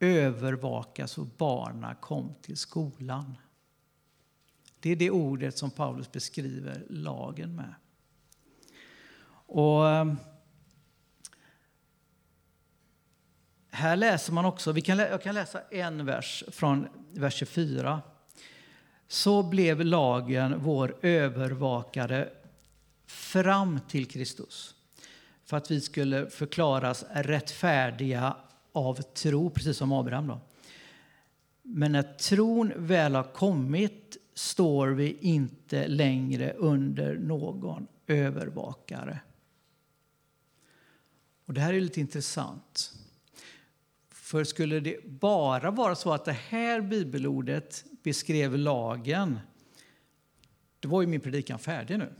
[0.00, 3.36] övervaka så barnen kom till skolan.
[4.80, 7.74] Det är det ordet som Paulus beskriver lagen med.
[9.46, 10.14] Och eh,
[13.70, 18.02] här läser man också, vi kan, jag kan läsa en vers från vers 24.
[19.08, 22.28] Så blev lagen vår övervakare
[23.06, 24.74] fram till Kristus
[25.44, 28.36] för att vi skulle förklaras rättfärdiga
[28.72, 30.26] av tro, precis som Abraham.
[30.26, 30.40] Då.
[31.62, 39.20] Men när tron väl har kommit står vi inte längre under någon övervakare.
[41.46, 42.92] Och Det här är lite intressant.
[44.10, 49.38] För skulle det bara vara så att det här bibelordet beskrev lagen,
[50.80, 52.12] då var ju min predikan färdig nu.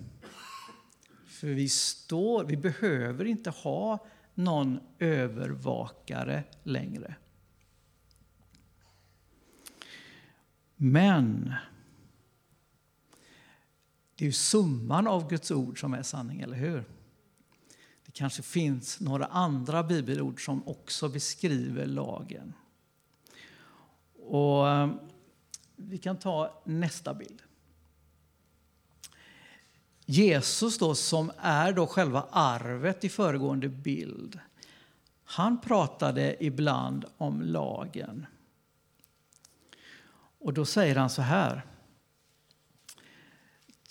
[1.26, 7.14] För vi, står, vi behöver inte ha någon övervakare längre.
[10.76, 11.54] Men
[14.16, 16.84] det är ju summan av Guds ord som är sanning, eller hur?
[18.06, 22.52] Det kanske finns några andra bibelord som också beskriver lagen.
[24.22, 24.90] Och eh,
[25.76, 27.42] Vi kan ta nästa bild.
[30.04, 34.40] Jesus då, som är då själva arvet i föregående bild,
[35.24, 38.26] han pratade ibland om lagen.
[40.38, 41.62] Och då säger han så här.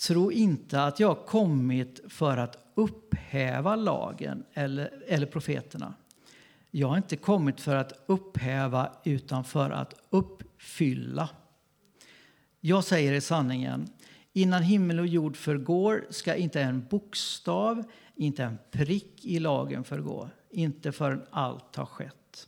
[0.08, 5.94] Tro inte att jag kommit för att upphäva lagen eller, eller profeterna.
[6.72, 11.30] Jag har inte kommit för att upphäva utan för att uppfylla.
[12.60, 13.88] Jag säger i sanningen,
[14.34, 17.84] innan himmel och jord förgår ska inte en bokstav,
[18.16, 22.48] inte en prick i lagen förgå, inte förrän allt har skett.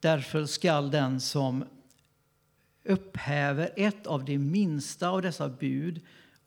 [0.00, 1.64] Därför skall den som
[2.84, 6.00] upphäver ett av de minsta av dessa bud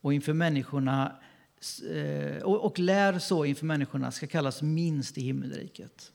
[0.06, 1.16] och, inför människorna,
[1.92, 6.12] eh, och, lär så inför människorna ska kallas minst i himmelriket.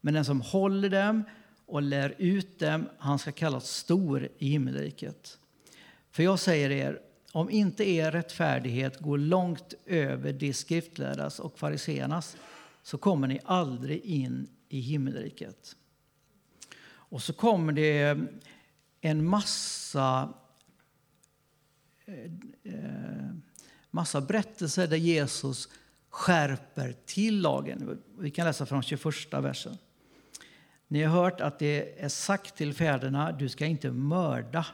[0.00, 1.24] Men den som håller dem
[1.66, 5.38] och lär ut dem, han ska kallas stor i himmelriket.
[6.10, 7.00] För jag säger er,
[7.32, 12.36] om inte er rättfärdighet går långt över de skriftlärdas och fariseernas
[12.82, 15.76] så kommer ni aldrig in i himmelriket.
[16.86, 18.18] Och så kommer det
[19.00, 20.34] en massa,
[22.06, 22.30] Eh,
[23.90, 25.68] massa berättelser där Jesus
[26.10, 28.02] skärper till lagen.
[28.18, 29.78] Vi kan läsa från 21 versen.
[30.88, 34.66] Ni har hört att det är sagt till fäderna, du ska inte mörda.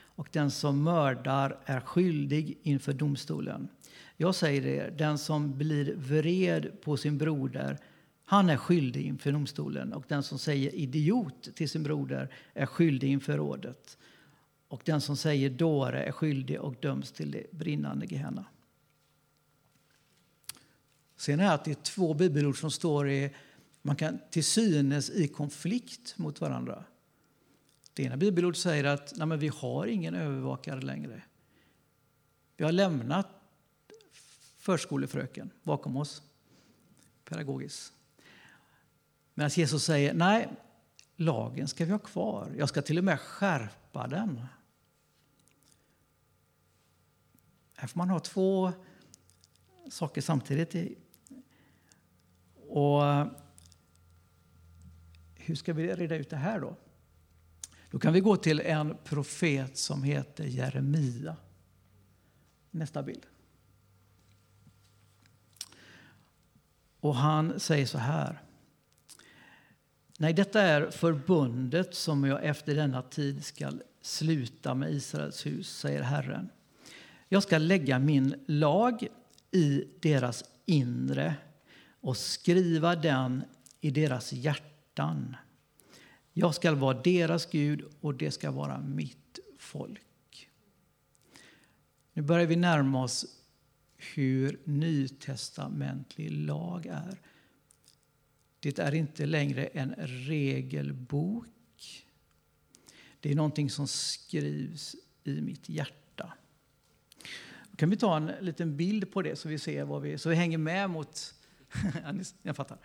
[0.00, 3.68] Och den som mördar är skyldig inför domstolen.
[4.16, 7.78] Jag säger er, den som blir vred på sin broder,
[8.24, 9.92] han är skyldig inför domstolen.
[9.92, 13.98] Och den som säger idiot till sin broder är skyldig inför rådet.
[14.68, 18.44] Och den som säger dåre är skyldig och döms till det brinnande Gehenna.
[21.16, 23.34] Sen är att det är två bibelord som står i,
[23.82, 26.84] man kan till synes i konflikt mot varandra.
[27.92, 31.22] Det ena bibelordet säger att nej, men vi har ingen övervakare längre.
[32.56, 33.28] Vi har lämnat
[34.58, 36.22] förskolefröken bakom oss,
[37.24, 37.92] pedagogiskt.
[39.34, 40.48] Medan Jesus säger nej,
[41.16, 42.52] lagen ska vi ha kvar.
[42.58, 44.46] Jag ska till och med skärpa den.
[47.80, 48.72] Här får man ha två
[49.90, 50.98] saker samtidigt.
[52.68, 53.02] Och
[55.34, 56.76] hur ska vi reda ut det här då?
[57.90, 61.36] Då kan vi gå till en profet som heter Jeremia.
[62.70, 63.26] Nästa bild.
[67.00, 68.42] Och han säger så här.
[70.18, 76.02] Nej, detta är förbundet som jag efter denna tid skall sluta med Israels hus, säger
[76.02, 76.50] Herren.
[77.28, 79.08] Jag ska lägga min lag
[79.50, 81.34] i deras inre
[82.00, 83.44] och skriva den
[83.80, 85.36] i deras hjärtan.
[86.32, 90.50] Jag ska vara deras Gud och det ska vara mitt folk.
[92.12, 93.26] Nu börjar vi närma oss
[93.96, 97.20] hur nytestamentlig lag är.
[98.60, 102.06] Det är inte längre en regelbok.
[103.20, 106.07] Det är någonting som skrivs i mitt hjärta.
[107.78, 110.28] Då kan vi ta en liten bild på det så vi ser vad vi, så
[110.28, 111.34] vi hänger med mot,
[112.42, 112.78] jag fattar,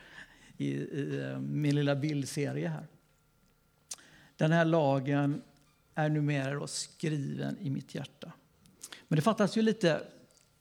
[0.57, 2.87] i, i eh, min lilla bildserie här.
[4.35, 5.41] Den här lagen
[5.95, 8.31] är numera skriven i mitt hjärta.
[9.07, 9.91] Men det fattas ju lite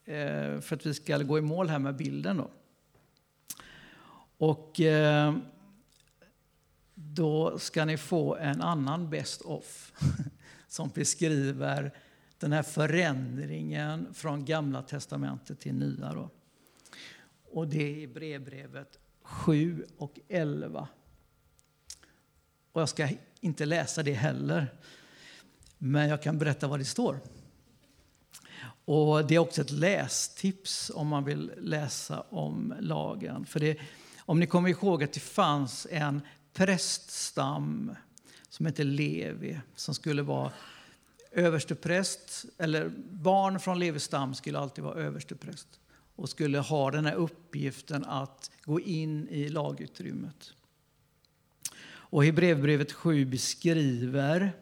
[0.04, 2.36] eh, för att vi ska gå i mål här med bilden.
[2.36, 2.50] Då.
[4.36, 5.34] Och eh,
[6.94, 9.92] då ska ni få en annan best of
[10.68, 11.92] som beskriver
[12.42, 16.12] den här förändringen från Gamla testamentet till Nya.
[16.12, 16.30] Då.
[17.50, 20.88] Och det är i brevbrevet 7 och 11.
[22.72, 23.08] Och jag ska
[23.40, 24.74] inte läsa det heller,
[25.78, 27.20] men jag kan berätta vad det står.
[28.84, 33.46] Och Det är också ett lästips om man vill läsa om lagen.
[33.46, 33.78] För det,
[34.18, 36.20] om ni kommer ihåg att det fanns en
[36.52, 37.94] präststam
[38.48, 40.52] som hette Levi som skulle vara
[41.32, 45.80] överstepräst, eller barn från Levestam skulle alltid vara överstepräst
[46.16, 50.52] och skulle ha den här uppgiften att gå in i lagutrymmet.
[51.84, 54.52] Och Hebreerbrevet 7 beskriver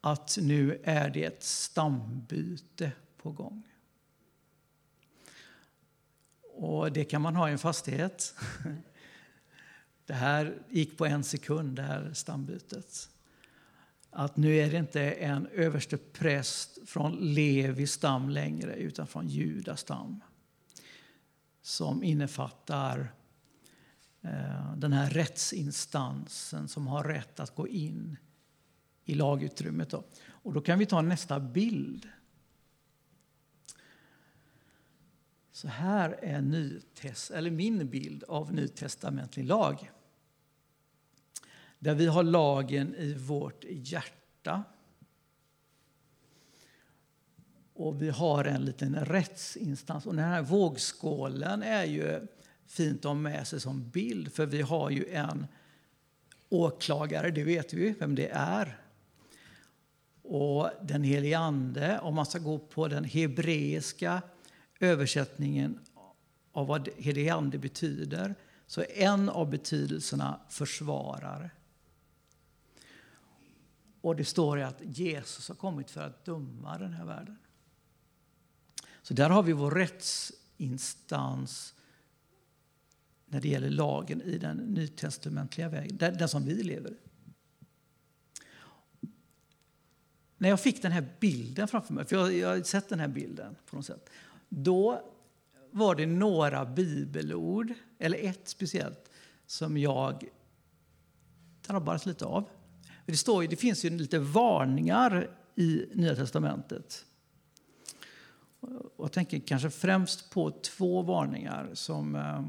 [0.00, 3.62] att nu är det ett stambyte på gång.
[6.56, 8.34] Och det kan man ha i en fastighet.
[10.06, 13.08] Det här gick på en sekund, det här stambytet.
[14.16, 19.80] Att nu är det inte en överste präst från Levi stam längre, utan från Judas
[19.80, 20.20] stam.
[21.62, 23.12] Som innefattar
[24.22, 28.16] eh, den här rättsinstansen som har rätt att gå in
[29.04, 29.90] i lagutrymmet.
[29.90, 30.04] Då.
[30.26, 32.08] Och då kan vi ta nästa bild.
[35.52, 39.90] Så här är nytest, eller min bild av nytestamentlig lag.
[41.84, 44.64] Där vi har lagen i vårt hjärta.
[47.74, 50.06] Och vi har en liten rättsinstans.
[50.06, 52.26] Och den här vågskålen är ju
[52.66, 54.32] fint att ha med sig som bild.
[54.32, 55.46] För vi har ju en
[56.48, 58.78] åklagare, det vet vi vem det är.
[60.22, 64.22] Och den helige Ande, om man ska gå på den hebreiska
[64.80, 65.78] översättningen
[66.52, 68.34] av vad helig ande betyder,
[68.66, 71.50] så är en av betydelserna försvarare.
[74.04, 77.38] Och det står att Jesus har kommit för att döma den här världen.
[79.02, 81.74] Så där har vi vår rättsinstans
[83.26, 86.96] när det gäller lagen i den nytestamentliga vägen, den, den som vi lever i.
[90.36, 93.08] När jag fick den här bilden framför mig, för jag, jag har sett den här
[93.08, 94.10] bilden på något sätt,
[94.48, 95.12] då
[95.70, 99.10] var det några bibelord, eller ett speciellt,
[99.46, 100.24] som jag
[101.66, 102.48] drabbades lite av.
[103.06, 107.04] Det, står ju, det finns ju lite varningar i Nya testamentet.
[108.98, 112.42] Jag tänker kanske främst på två varningar som eh,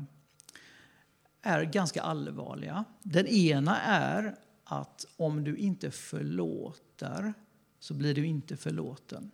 [1.42, 2.86] är ganska allvarliga.
[3.04, 7.34] Den ena är att om du inte förlåter
[7.80, 9.32] så blir du inte förlåten.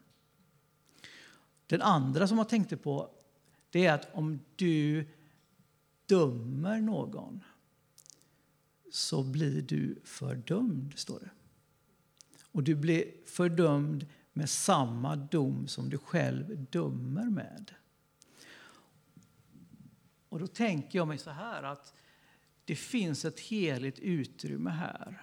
[1.67, 3.09] Den andra som jag tänkte på
[3.69, 5.07] det är att om du
[6.05, 7.43] dömer någon
[8.91, 11.29] så blir du fördömd, står det.
[12.51, 17.73] Och du blir fördömd med samma dom som du själv dömer med.
[20.29, 21.93] Och då tänker jag mig så här att
[22.65, 25.21] det finns ett heligt utrymme här.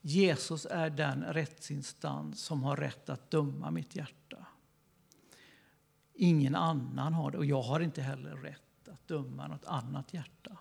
[0.00, 4.46] Jesus är den rättsinstans som har rätt att döma mitt hjärta.
[6.14, 10.58] Ingen annan har det och jag har inte heller rätt att döma något annat hjärta.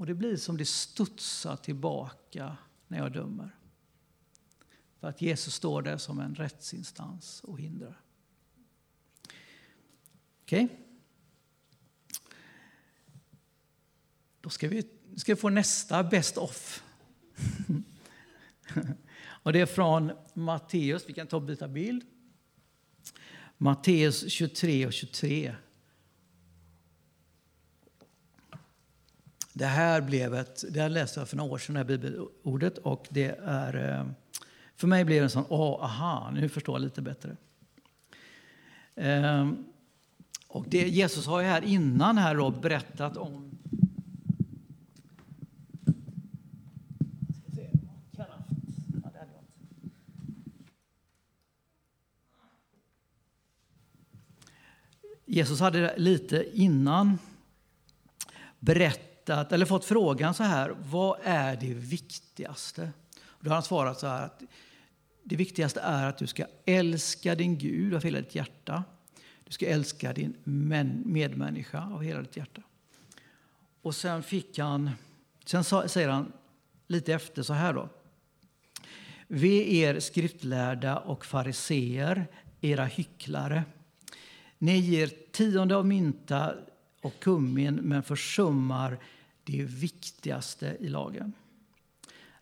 [0.00, 2.56] Och det blir som det studsar tillbaka
[2.88, 3.56] när jag dömer.
[5.00, 8.00] För att Jesus står där som en rättsinstans och hindrar.
[10.42, 10.64] Okej?
[10.64, 10.76] Okay.
[14.40, 16.82] Då ska vi, ska vi få nästa Best of.
[19.20, 21.04] och det är från Matteus.
[21.08, 22.04] Vi kan ta och byta bild.
[23.56, 25.54] Matteus 23 och 23.
[29.60, 32.78] Det här blev ett, det här läste jag för några år sedan, det här bibelordet,
[32.78, 34.06] och det är, eh,
[34.76, 37.36] för mig blev det en sån, åh, aha, nu förstår jag lite bättre.
[38.94, 39.64] Ehm,
[40.48, 43.58] och det, Jesus har ju här innan här då berättat om
[55.26, 57.18] Jesus hade lite innan
[58.58, 62.92] berättat, eller fått frågan så här, vad är det viktigaste?
[63.26, 64.42] Och då har han svarat så här att
[65.24, 68.84] det viktigaste är att du ska älska din Gud av hela ditt hjärta.
[69.44, 70.36] Du ska älska din
[71.04, 72.62] medmänniska av hela ditt hjärta.
[73.82, 74.90] Och sen fick han,
[75.44, 76.32] sen säger han
[76.86, 77.88] lite efter så här då.
[79.26, 82.26] Ve er skriftlärda och fariseer,
[82.60, 83.64] era hycklare.
[84.58, 86.54] Ni ger tionde av mynta
[87.00, 88.98] och kummin men försummar
[89.50, 91.32] det viktigaste i lagen.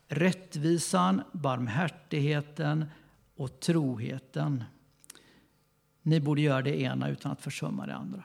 [0.08, 2.84] Rättvisan, barmhärtigheten
[3.36, 4.64] och troheten.
[6.02, 8.24] Ni borde göra det ena utan att försumma det andra.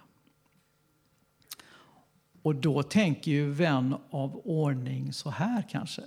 [2.42, 6.04] Och då tänker ju vän av ordning så här kanske.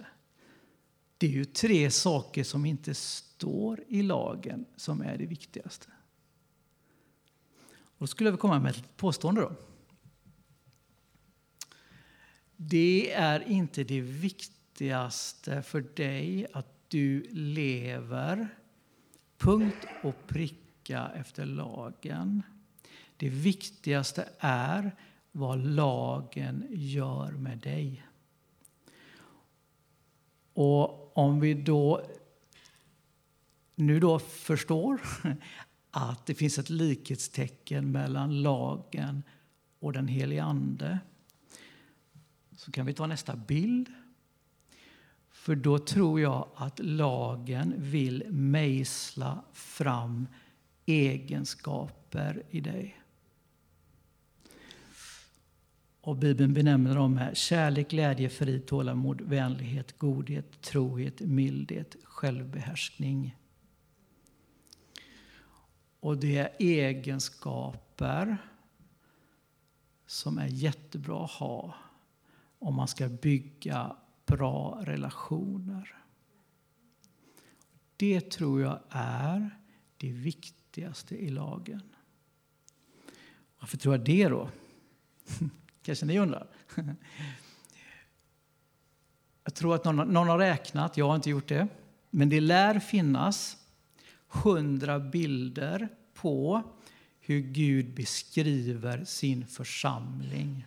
[1.18, 5.87] Det är ju tre saker som inte står i lagen som är det viktigaste.
[7.68, 9.41] Och då skulle jag komma med ett påstående.
[9.41, 9.53] Då.
[12.57, 18.48] Det är inte det viktigaste för dig att du lever
[19.38, 22.42] punkt och pricka efter lagen.
[23.16, 24.96] Det viktigaste är
[25.32, 28.07] vad lagen gör med dig.
[30.52, 32.02] Och om vi då
[33.74, 35.00] nu då förstår
[35.90, 39.22] att det finns ett likhetstecken mellan lagen
[39.78, 40.98] och den helige Ande.
[42.66, 43.88] Så kan vi ta nästa bild.
[45.30, 50.28] För då tror jag att lagen vill mejsla fram
[50.86, 53.00] egenskaper i dig.
[56.00, 63.36] Och Bibeln benämner dem här kärlek, glädje, frid, tålamod, vänlighet, godhet, trohet, mildhet, självbehärskning.
[66.00, 68.36] Och det är egenskaper
[70.06, 71.74] som är jättebra att ha
[72.59, 73.96] om man ska bygga
[74.26, 75.96] bra relationer.
[77.96, 79.59] Det tror jag är
[79.96, 81.82] det viktigaste i lagen.
[83.61, 84.50] Varför tror jag det då?
[85.82, 86.48] Kanske ni undrar?
[89.44, 91.68] Jag tror att någon, någon har räknat, jag har inte gjort det,
[92.11, 93.57] men det lär finnas
[94.28, 96.62] hundra bilder på
[97.20, 100.66] hur Gud beskriver sin församling.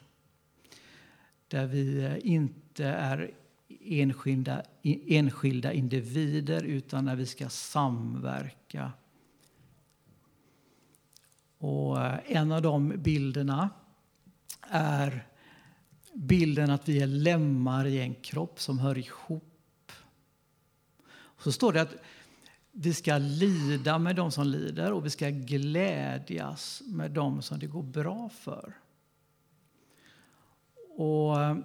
[1.49, 3.31] Där vi eh, inte är
[3.81, 8.91] enskilda, enskilda individer utan när vi ska samverka.
[11.57, 13.69] Och eh, en av de bilderna
[14.61, 15.27] är
[16.13, 19.91] bilden att vi är lemmar i en kropp som hör ihop.
[21.11, 21.95] Och så står det att
[22.71, 27.67] vi ska lida med de som lider och vi ska glädjas med de som det
[27.67, 28.73] går bra för.
[30.99, 31.57] Och eh,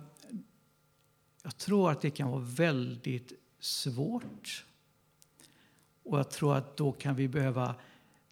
[1.42, 4.64] jag tror att det kan vara väldigt svårt.
[6.02, 7.74] Och jag tror att då kan vi behöva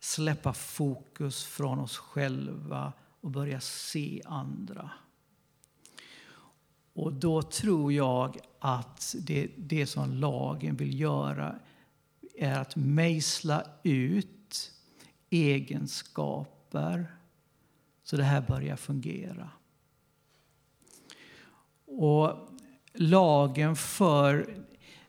[0.00, 4.90] släppa fokus från oss själva och börja se andra.
[6.92, 11.58] Och då tror jag att det, det som lagen vill göra
[12.34, 14.72] är att mejsla ut
[15.30, 17.16] egenskaper
[18.02, 19.50] så det här börjar fungera.
[21.98, 22.48] Och
[22.92, 24.64] lagen för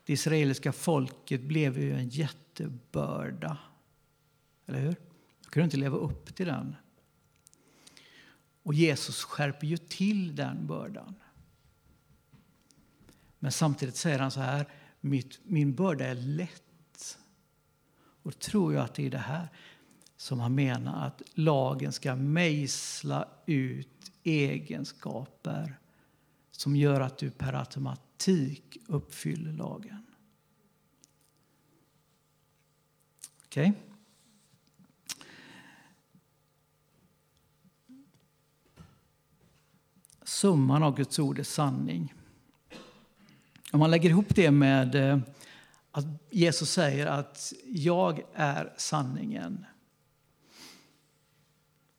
[0.06, 3.58] det israeliska folket blev ju en jättebörda.
[4.66, 4.96] Eller hur?
[5.42, 6.76] De kunde inte leva upp till den.
[8.64, 11.16] Och Jesus skärper ju till den bördan.
[13.40, 14.66] Men samtidigt säger han så här,
[15.02, 17.18] Mitt, min börda är lätt.
[18.24, 19.48] Och då tror jag att det är det här
[20.18, 25.80] som han menar att lagen ska mejsla ut egenskaper
[26.64, 30.06] som gör att du per automatik uppfyller lagen.
[33.46, 33.70] Okej?
[33.70, 33.82] Okay?
[40.24, 42.14] Summan av Guds ord är sanning.
[43.72, 45.20] Om man lägger ihop det med eh,
[45.92, 49.66] att Jesus säger att jag är sanningen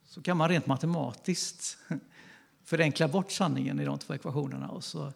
[0.05, 1.79] så kan man rent matematiskt
[2.75, 5.13] förenkla bort sanningen i de två ekvationerna och så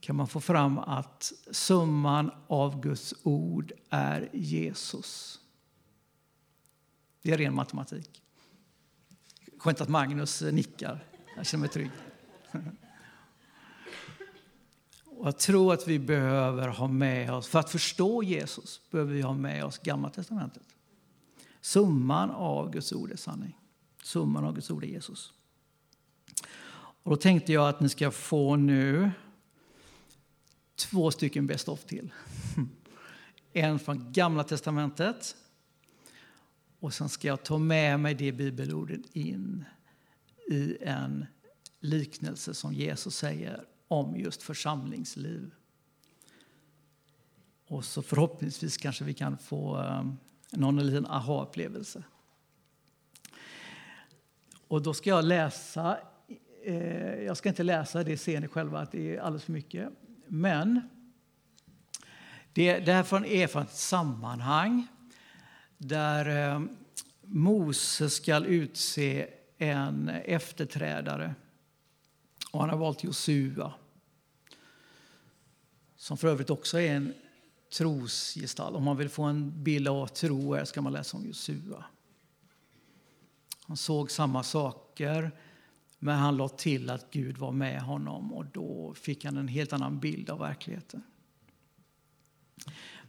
[0.00, 5.40] kan man få fram att summan av Guds ord är Jesus.
[7.22, 8.22] Det är ren matematik.
[9.58, 11.04] Skönt att Magnus nickar.
[11.36, 11.90] Jag känner mig trygg.
[15.04, 19.22] Och jag tror att vi behöver ha med oss, för att förstå Jesus, behöver vi
[19.22, 20.62] ha med oss Gamla Testamentet.
[21.60, 23.58] Summan av Guds ord är sanning.
[24.02, 25.32] Summan av Guds ord är Jesus.
[27.02, 29.10] Och då tänkte jag att ni ska få nu
[30.74, 32.12] två stycken Best of till.
[33.52, 35.36] En från Gamla Testamentet
[36.80, 39.64] och sen ska jag ta med mig det bibelordet in
[40.50, 41.26] i en
[41.80, 45.50] liknelse som Jesus säger om just församlingsliv.
[47.66, 50.04] Och så förhoppningsvis kanske vi kan få eh,
[50.52, 52.02] någon liten aha-upplevelse.
[54.68, 55.98] Och då ska jag läsa,
[56.64, 59.88] eh, jag ska inte läsa, det ser ni själva att det är alldeles för mycket.
[60.26, 60.80] Men
[62.52, 64.86] det, det här är från e ett sammanhang
[65.78, 66.62] där eh,
[67.22, 71.34] Mose ska utse en efterträdare.
[72.52, 73.72] Och han har valt Josua
[76.00, 77.14] som för övrigt också är en
[77.72, 78.76] trosgestalt.
[78.76, 81.84] Om man vill få en bild av vad tro är ska man läsa om Josua.
[83.66, 85.30] Han såg samma saker,
[86.02, 89.72] men han lade till att Gud var med honom och då fick han en helt
[89.72, 91.02] annan bild av verkligheten.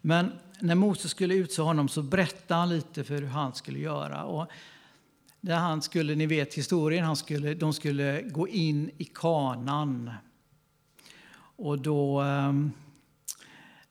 [0.02, 4.24] Men när Moses skulle utse honom så berättade han lite för hur han skulle göra.
[4.24, 4.48] Och
[5.42, 10.12] där han skulle, ni vet historien, han skulle, de skulle gå in i kanan.
[11.56, 12.72] Och då, ehm,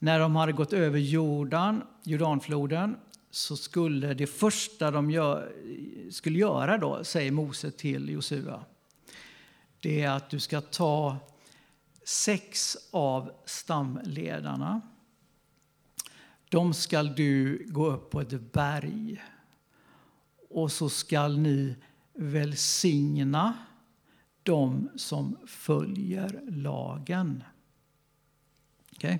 [0.00, 2.96] när de hade gått över Jordan, Jordanfloden
[3.30, 5.52] så skulle det första de gör,
[6.10, 8.64] skulle göra, då, säger Mose till Josua,
[9.80, 11.16] det är att du ska ta
[12.04, 14.80] sex av stamledarna.
[16.48, 19.22] De ska du gå upp på ett berg
[20.50, 21.76] och så skall ni
[22.14, 23.54] välsigna
[24.42, 27.44] de som följer lagen.
[28.92, 29.18] Okay.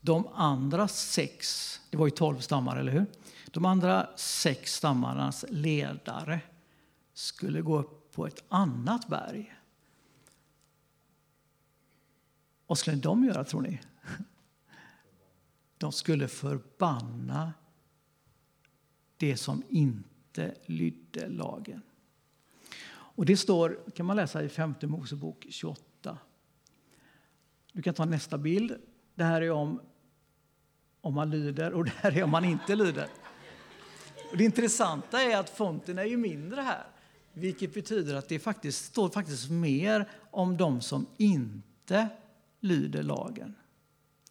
[0.00, 3.06] De andra sex, det var ju tolv stammar, eller hur?
[3.46, 6.40] De andra sex stammarnas ledare
[7.14, 9.54] skulle gå upp på ett annat berg.
[12.66, 13.80] Vad skulle de göra, tror ni?
[15.78, 17.52] de skulle förbanna
[19.16, 21.82] det som inte lydde lagen.
[22.86, 26.18] Och det står, kan man läsa i femte Mosebok 28.
[27.72, 28.76] Du kan ta nästa bild.
[29.14, 29.80] Det här är om,
[31.00, 33.08] om man lyder och det här är om man inte lyder.
[34.30, 36.93] Och det intressanta är att fonten är ju mindre här.
[37.34, 42.08] Vilket betyder att det faktiskt står faktiskt mer om de som inte
[42.60, 43.54] lyder lagen.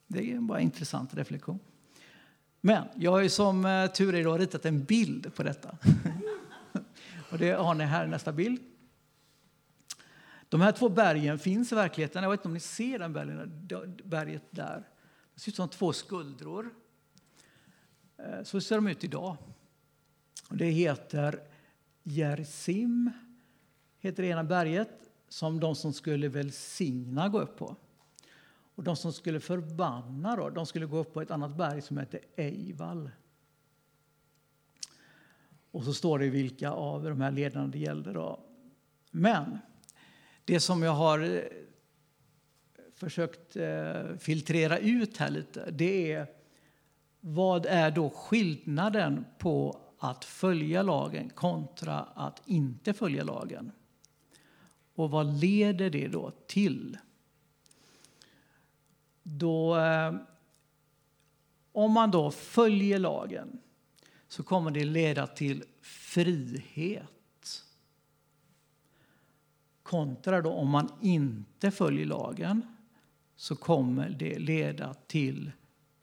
[0.07, 1.59] Det är bara en intressant reflektion.
[2.61, 5.77] Men jag har ju som eh, tur är ritat en bild på detta.
[7.29, 8.61] Och det har ni här i nästa bild.
[10.49, 12.23] De här två bergen finns i verkligheten.
[12.23, 13.67] Jag vet inte om ni ser den bergen,
[14.03, 14.87] berget där.
[15.33, 16.69] Det ser ut som två skuldror.
[18.17, 19.37] Eh, så ser de ut idag.
[20.49, 21.39] Och det heter
[22.03, 23.11] Jersim,
[23.99, 24.89] heter det ena berget,
[25.27, 27.75] som de som skulle välsigna gå upp på.
[28.75, 31.97] Och de som skulle förbanna då, de skulle gå upp på ett annat berg som
[31.97, 33.09] heter Eival.
[35.71, 38.13] Och så står det vilka av de här ledarna det gällde.
[38.13, 38.39] Då.
[39.11, 39.57] Men
[40.45, 41.41] det som jag har eh,
[42.93, 46.27] försökt eh, filtrera ut här lite, det är
[47.19, 53.71] vad är då skillnaden på att följa lagen kontra att inte följa lagen?
[54.95, 56.97] Och vad leder det då till?
[59.23, 60.15] Då, eh,
[61.71, 63.59] om man då följer lagen
[64.27, 67.63] så kommer det leda till frihet.
[69.83, 72.61] Kontra då om man inte följer lagen
[73.35, 75.51] så kommer det leda till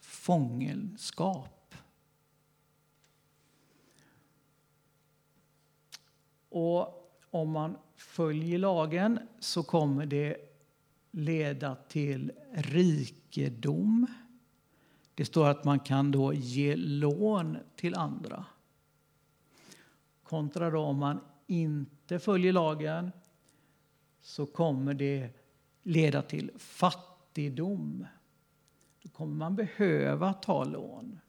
[0.01, 1.60] fångenskap.
[6.51, 10.37] Och om man följer lagen så kommer det
[11.11, 14.07] leda till rikedom.
[15.15, 18.45] Det står att man kan då ge lån till andra.
[20.23, 23.11] Kontra då om man inte följer lagen
[24.21, 25.31] så kommer det
[25.83, 28.07] leda till fattigdom.
[29.03, 31.21] Då kommer man behöva ta lån.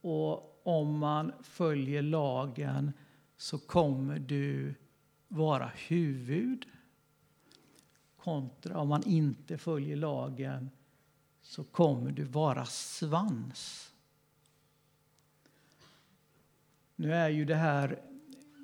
[0.00, 2.92] Och om man följer lagen
[3.36, 4.74] så kommer du
[5.28, 6.66] vara huvud.
[8.16, 10.70] Kontra om man inte följer lagen
[11.42, 13.92] så kommer du vara svans.
[16.96, 18.00] Nu är ju det här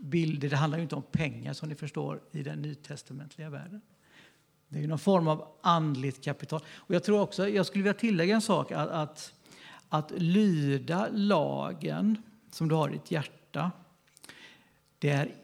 [0.02, 3.80] bilder, det handlar ju inte om pengar som ni förstår i den nytestamentliga världen.
[4.68, 6.60] Det är ju någon form av andligt kapital.
[6.74, 9.34] Och jag tror också, jag skulle vilja tillägga en sak, att, att,
[9.88, 13.70] att lyda lagen som du har i ditt hjärta,
[14.98, 15.34] det är,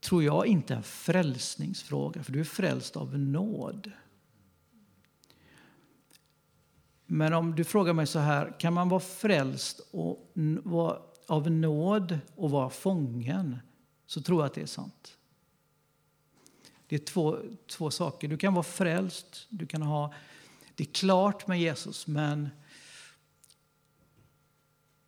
[0.00, 3.90] tror jag, inte en frälsningsfråga, för du är frälst av nåd.
[7.06, 10.32] Men om du frågar mig så här, kan man vara frälst och
[11.26, 13.58] av nåd och vara fången?
[14.06, 15.16] Så tror jag att det är sant.
[16.86, 18.28] Det är två, två saker.
[18.28, 20.14] Du kan vara frälst, du kan ha
[20.80, 22.48] det är klart med Jesus, men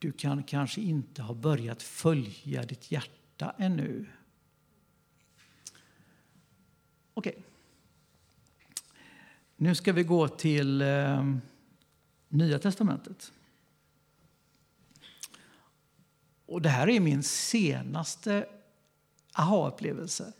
[0.03, 4.07] du kan kanske inte ha börjat följa ditt hjärta ännu.
[7.15, 7.43] Okej.
[9.57, 11.35] Nu ska vi gå till eh,
[12.29, 13.33] Nya testamentet.
[16.47, 18.47] Och det här är min senaste
[19.35, 20.33] aha-upplevelse.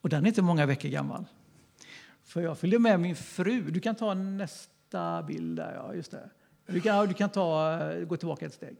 [0.00, 1.24] Och den är inte många veckor gammal.
[2.22, 3.70] För jag följde med min fru.
[3.70, 6.30] Du kan ta nästa bild där, ja just det.
[6.66, 8.76] Du kan, du kan ta, eh, gå tillbaka ett steg.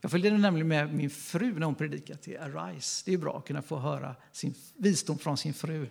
[0.00, 3.02] Jag följde nämligen med min fru när hon predikade till Arise.
[3.06, 5.88] Det är bra att kunna få höra sin visdom från sin fru.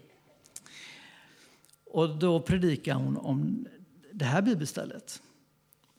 [1.85, 3.67] Och då predikade hon om
[4.11, 5.21] det här bibelstället.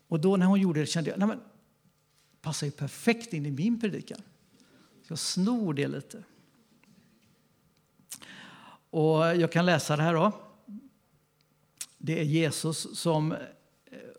[0.08, 1.38] Och då när hon gjorde det kände jag, att det
[2.40, 4.18] passar ju perfekt in i min predikan.
[5.02, 6.22] Så jag snor det lite.
[8.90, 10.32] Och jag kan läsa det här då.
[11.98, 13.34] Det är Jesus som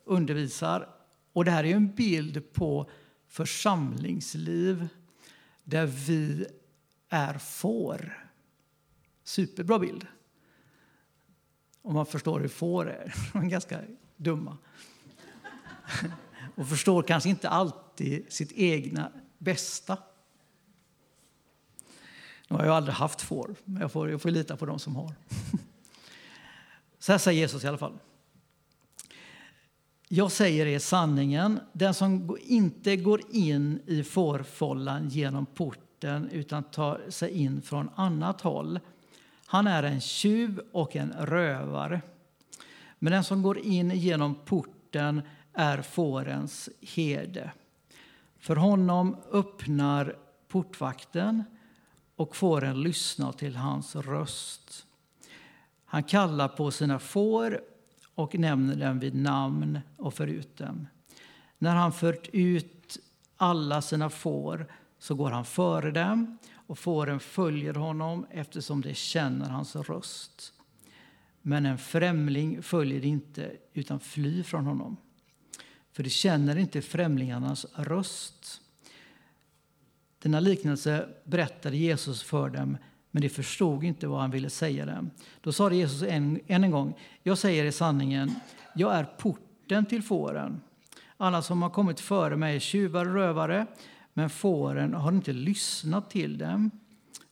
[0.06, 0.89] undervisar.
[1.34, 2.89] Och det här är en bild på
[3.28, 4.88] församlingsliv
[5.64, 6.45] där vi
[7.10, 8.28] är får.
[9.24, 10.08] Superbra bild.
[11.82, 13.14] Om man förstår hur får är.
[13.34, 13.82] De är ganska
[14.18, 14.58] dumma.
[16.56, 19.97] Och förstår kanske inte alltid sitt egna bästa.
[22.47, 24.95] Nu har jag aldrig haft får, men jag får, jag får lita på dem som
[24.95, 25.14] har.
[26.99, 27.99] Så här säger Jesus i alla fall.
[30.08, 37.01] Jag säger er sanningen, den som inte går in i fårfållan genom porten utan tar
[37.10, 38.80] sig in från annat håll,
[39.45, 42.01] han är en tjuv och en rövare.
[42.99, 45.22] Men den som går in genom porten
[45.53, 47.51] är fårens herde.
[48.39, 51.43] För honom öppnar portvakten
[52.16, 54.86] och fåren lyssnar till hans röst.
[55.86, 57.62] Han kallar på sina får
[58.16, 60.88] och nämner dem vid namn och för ut dem.
[61.57, 62.97] När han fört ut
[63.38, 64.68] alla sina får
[64.99, 66.38] så går han före dem
[66.68, 70.53] och fåren följer honom eftersom de känner hans röst.
[71.41, 74.97] Men en främling följer inte utan flyr från honom.
[75.91, 78.61] För de känner inte främlingarnas röst.
[80.20, 82.78] Denna liknelse berättade Jesus för dem,
[83.16, 85.11] men de förstod inte vad han ville säga dem.
[85.41, 88.31] Då sade Jesus än, en gång, jag säger i sanningen,
[88.76, 90.61] jag är porten till fåren.
[91.18, 93.65] Alla som har kommit före mig är tjuvar och rövare,
[94.14, 96.72] men fåren har inte lyssnat till dem.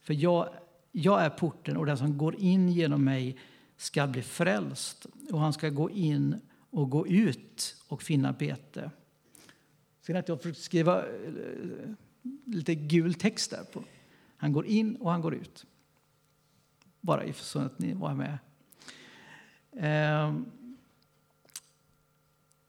[0.02, 0.50] För jag,
[0.92, 3.38] jag är porten och den som går in genom mig
[3.78, 6.40] ska bli frälst och han ska gå in
[6.70, 8.92] och gå ut och finna bete.
[10.02, 11.34] Ser ni att jag har försökt skriva eh,
[12.46, 13.84] lite gul text där på?
[14.38, 15.66] Han går in och han går ut.
[17.04, 18.38] Bara ifrån att ni var med.
[19.72, 20.36] Eh,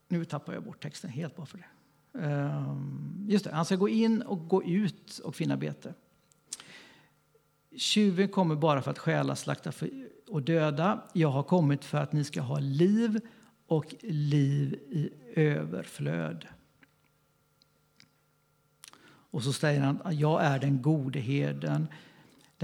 [0.09, 1.65] nu tappar jag bort texten helt bara för det.
[2.25, 2.77] Eh,
[3.27, 5.95] just det, han ska gå in och gå ut och finna bete.
[7.77, 9.73] Tjuven kommer bara för att stjäla, slakta
[10.29, 11.03] och döda.
[11.13, 13.21] Jag har kommit för att ni ska ha liv
[13.67, 16.47] och liv i överflöd.
[19.35, 21.87] Och så säger han att jag är den gode herden.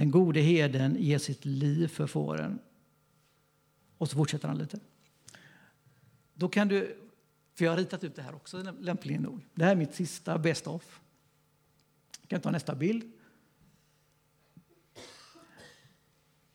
[0.00, 2.58] Den gode herden ger sitt liv för fåren.
[3.98, 4.80] Och så fortsätter han lite.
[6.34, 6.98] Då kan du,
[7.54, 9.40] för jag har ritat ut det här också lämpligen nog.
[9.54, 11.00] Det här är mitt sista best of.
[12.20, 13.12] Jag kan ta nästa bild.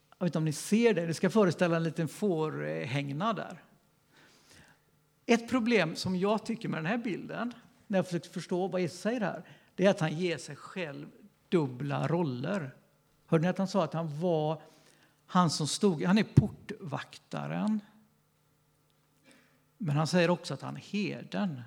[0.10, 3.64] Jag vet inte om ni ser det, det ska föreställa en liten fårhägnad där.
[5.26, 7.54] Ett problem som jag tycker med den här bilden,
[7.88, 9.44] när jag försöker förstå vad Jesus säger här,
[9.76, 11.08] det är att han ger sig själv
[11.50, 12.72] dubbla roller.
[13.26, 14.61] Hörde ni att han sa att han var
[15.26, 17.80] han som stod, han är portvaktaren.
[19.77, 21.61] Men han säger också att han är herden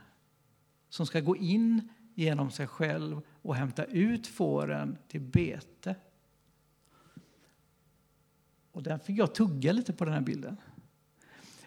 [0.89, 5.95] som ska gå in genom sig själv och hämta ut fåren till bete.
[8.73, 10.57] Och där fick jag tugga lite på den här bilden.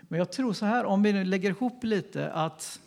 [0.02, 2.80] Men jag tror så här, om vi nu lägger ihop lite att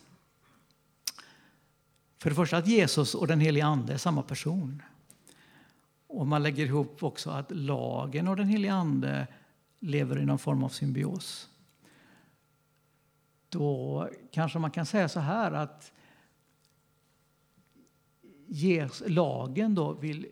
[2.17, 4.81] för det första att Jesus och den helige Ande är samma person.
[6.15, 9.27] Och man lägger ihop också att lagen och den helige Ande
[9.79, 11.49] lever i någon form av symbios.
[13.49, 15.91] Då kanske man kan säga så här att
[19.07, 20.27] lagen då vill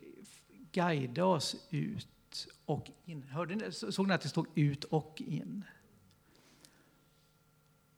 [0.72, 3.22] guida oss ut och in.
[3.22, 5.64] Hörde ni, såg ni att det stod ut och in?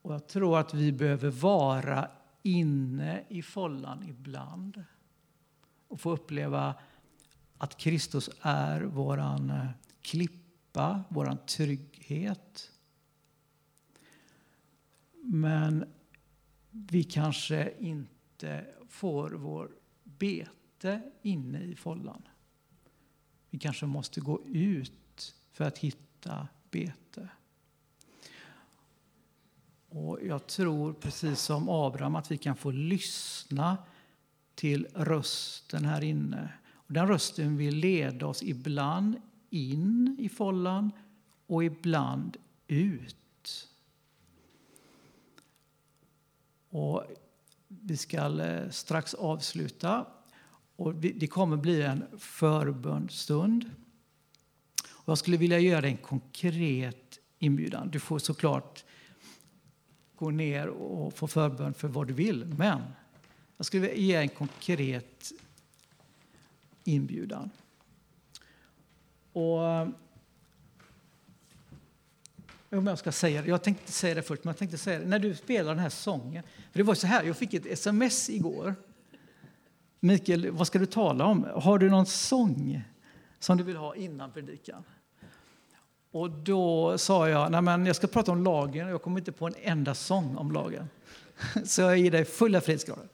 [0.03, 2.11] Och jag tror att vi behöver vara
[2.43, 4.85] inne i follan ibland
[5.89, 6.75] och få uppleva
[7.59, 9.67] att Kristus är våran eh,
[10.03, 12.71] klippa, våran trygghet.
[15.23, 15.85] Men
[16.71, 19.71] vi kanske inte får vår
[20.05, 22.23] bete inne i follan.
[23.51, 27.29] Vi kanske måste gå ut för att hitta bete.
[29.89, 33.77] Och jag tror, precis som Abraham, att vi kan få lyssna
[34.55, 36.53] till rösten här inne.
[36.87, 39.17] Och den rösten vill leda oss ibland
[39.51, 40.91] in i follan
[41.47, 42.37] och ibland
[42.67, 43.69] ut.
[46.71, 47.05] Och
[47.69, 50.07] vi ska eh, strax avsluta.
[50.77, 53.71] Och det kommer bli en förbönstund.
[55.05, 57.91] Jag skulle vilja göra en konkret inbjudan.
[57.91, 58.85] Du får såklart
[60.17, 62.45] gå ner och få förbön för vad du vill.
[62.45, 62.83] Men
[63.57, 65.33] jag skulle vilja ge en konkret
[66.87, 67.51] inbjudan.
[69.33, 69.59] Och
[72.71, 73.49] om jag ska säga det.
[73.49, 75.07] Jag tänkte säga det först, men jag tänkte säga det.
[75.07, 76.43] När du spelar den här sången.
[76.73, 78.75] För det var så här, jag fick ett sms igår
[80.01, 81.47] Mikael, vad ska du tala om?
[81.55, 82.85] Har du någon sång
[83.39, 84.85] som du vill ha innan predikan?
[86.11, 89.33] Och då sa jag, nej men jag ska prata om lagen och jag kommer inte
[89.33, 90.89] på en enda sång om lagen.
[91.65, 93.09] Så jag ger dig fulla frihetsgrader.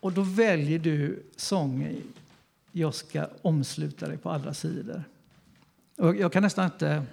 [0.00, 2.02] Och då väljer du sången
[2.72, 5.04] Jag ska omsluta dig på alla sidor.
[5.96, 7.06] Och jag kan nästan inte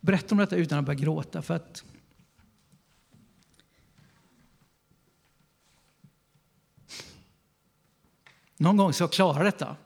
[0.00, 1.42] berätta om detta utan att börja gråta.
[1.42, 1.84] För att
[8.60, 9.76] Någon gång ska jag klara detta.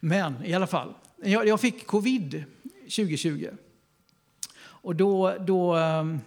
[0.00, 2.44] Men i alla fall, jag, jag fick covid
[2.74, 3.48] 2020.
[4.62, 6.20] Och då, då, ehm,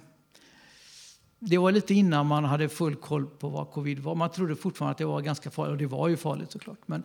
[1.48, 4.16] det var lite innan man hade full koll på vad covid var.
[4.16, 6.80] Man trodde fortfarande att det var ganska farligt, och det var ju farligt såklart.
[6.86, 7.04] Men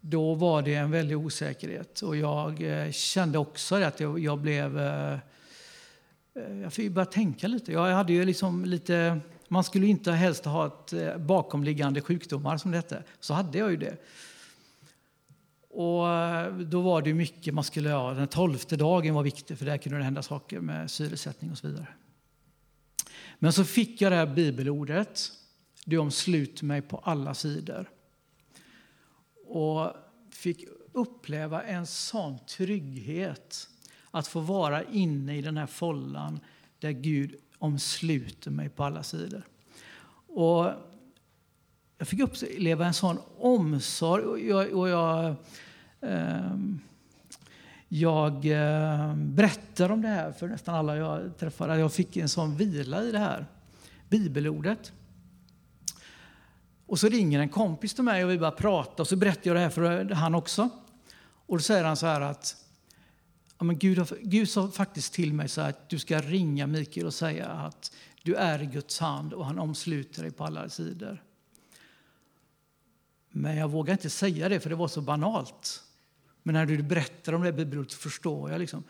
[0.00, 2.00] då var det en väldig osäkerhet.
[2.00, 4.78] Och jag eh, kände också att jag, jag blev...
[4.78, 5.12] Eh,
[6.34, 7.72] eh, jag fick börja tänka lite.
[7.72, 9.20] Jag hade ju liksom lite...
[9.48, 13.02] Man skulle inte helst ha ett bakomliggande sjukdomar som det hette.
[13.20, 13.96] Så hade jag ju det.
[15.70, 16.06] Och
[16.66, 18.14] då var det mycket man skulle ha.
[18.14, 21.66] Den tolfte dagen var viktig för där kunde det hända saker med syresättning och så
[21.66, 21.86] vidare.
[23.38, 25.32] Men så fick jag det här bibelordet.
[25.84, 27.90] Du omslut mig på alla sidor.
[29.46, 29.92] Och
[30.30, 33.68] fick uppleva en sån trygghet
[34.10, 36.40] att få vara inne i den här follan
[36.78, 39.42] där Gud omsluter mig på alla sidor.
[40.26, 40.72] Och
[41.98, 44.24] jag fick uppleva en sån omsorg.
[44.24, 45.34] Och jag, och jag,
[46.00, 46.56] eh,
[47.88, 51.76] jag eh, berättar om det här för nästan alla jag träffar.
[51.76, 53.46] Jag fick en sån vila i det här
[54.08, 54.92] bibelordet.
[56.86, 59.56] Och så ringer en kompis till mig och vi börjar prata och så berättar jag
[59.56, 60.68] det här för han också.
[61.46, 62.56] Och då säger han så här att
[63.58, 66.66] ja, men Gud, har, Gud sa faktiskt till mig så här att du ska ringa
[66.66, 67.92] Mikael och säga att
[68.22, 71.22] du är i Guds hand och han omsluter dig på alla sidor.
[73.30, 75.82] Men jag vågar inte säga det för det var så banalt.
[76.46, 78.58] Men när du berättar om det bibelordet så förstår jag.
[78.58, 78.84] Liksom.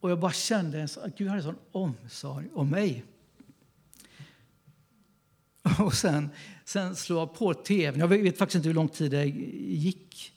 [0.00, 3.04] Och jag bara kände att Gud hade en sån omsorg om mig.
[5.78, 6.30] Och sen,
[6.64, 8.00] sen slår jag på tvn.
[8.00, 10.32] Jag vet faktiskt inte hur lång tid det gick.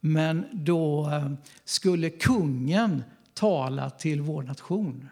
[0.00, 1.32] Men då eh,
[1.64, 3.02] skulle kungen
[3.34, 5.08] tala till vår nation.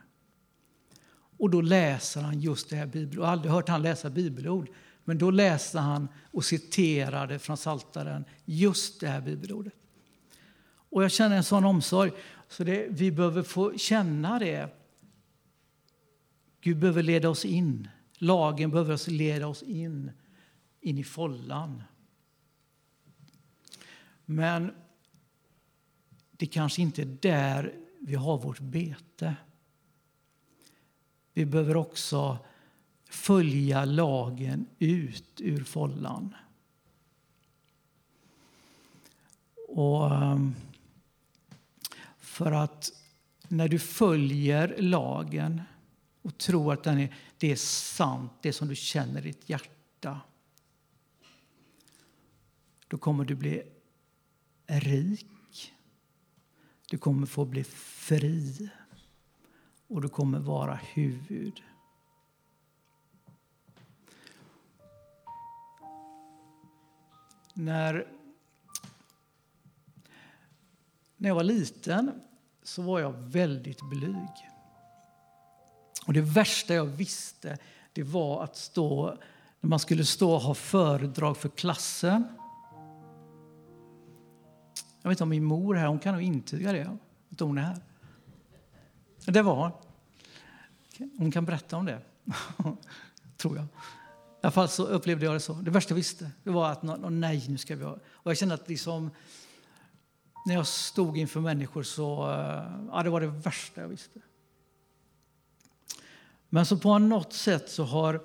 [1.39, 3.17] Och då läser han just det här bibelordet.
[3.17, 4.69] Jag har aldrig hört han läsa bibelord.
[5.05, 9.75] Men då läste han och citerade från Saltaren just det här bibelordet.
[10.95, 12.13] Och jag känner en sån omsorg.
[12.49, 14.69] Så det, vi behöver få känna det.
[16.61, 17.89] Gud behöver leda oss in.
[18.19, 20.11] Lagen behöver leda oss in,
[20.81, 21.83] in i follan.
[24.25, 24.75] Men
[26.31, 29.37] det kanske inte är där vi har vårt bete.
[31.33, 32.39] Vi behöver också
[33.09, 36.35] följa lagen ut ur follan.
[39.69, 40.55] Och ehm,
[42.35, 42.93] för att
[43.49, 45.63] när du följer lagen
[46.23, 50.21] och tror att den är, det är sant, det som du känner i ditt hjärta
[52.89, 53.63] då kommer du bli
[54.67, 55.73] rik.
[56.91, 58.71] Du kommer få bli fri
[59.87, 61.63] och du kommer vara huvud.
[67.55, 68.07] När,
[71.17, 72.23] när jag var liten
[72.63, 74.51] så var jag väldigt blyg.
[76.07, 77.59] Och det värsta jag visste
[77.93, 79.19] det var att stå,
[79.61, 82.25] när man skulle stå och ha föredrag för klassen.
[85.03, 86.99] Jag vet inte om min mor här, hon kan nog intyga det.
[87.33, 87.81] Att hon är här.
[89.27, 89.71] Det var hon.
[91.19, 92.01] Hon kan berätta om det,
[93.37, 93.65] tror jag.
[93.65, 95.53] I alla fall så upplevde jag det så.
[95.53, 97.93] Det värsta jag visste det var att nej, nu ska vi ha...
[98.13, 99.11] Och jag kände att liksom,
[100.47, 104.21] när jag stod inför människor så eh, ja, det var det värsta jag visste.
[106.49, 108.21] Men så på något sätt så har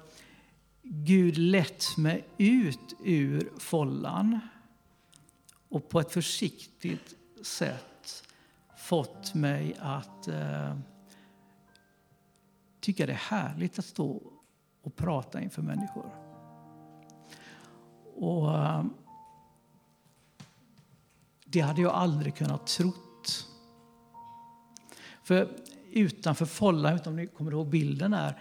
[0.81, 4.39] Gud lett mig ut ur follan
[5.69, 8.23] och på ett försiktigt sätt
[8.77, 10.77] fått mig att eh,
[12.79, 14.21] tycka det är härligt att stå
[14.81, 16.11] och prata inför människor.
[18.15, 18.85] Och eh,
[21.51, 23.47] det hade jag aldrig kunnat trott.
[25.23, 25.49] För
[25.91, 28.37] utanför follan, om ni kommer ihåg bilden här,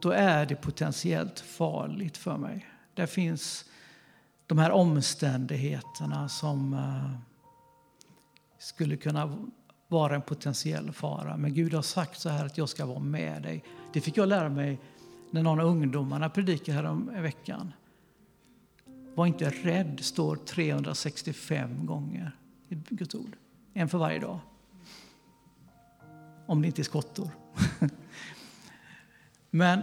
[0.00, 2.66] då är det potentiellt farligt för mig.
[2.94, 3.64] Där finns
[4.46, 7.20] de här omständigheterna som eh,
[8.58, 9.38] skulle kunna
[9.88, 11.36] vara en potentiell fara.
[11.36, 13.64] Men Gud har sagt så här att jag ska vara med dig.
[13.92, 14.80] Det fick jag lära mig
[15.30, 17.72] när någon av ungdomarna predikade här om veckan.
[19.18, 22.36] Var inte rädd, står 365 gånger
[22.68, 23.36] i Guds ord.
[23.74, 24.38] En för varje dag.
[26.46, 27.30] Om det inte är skottor.
[29.50, 29.82] Men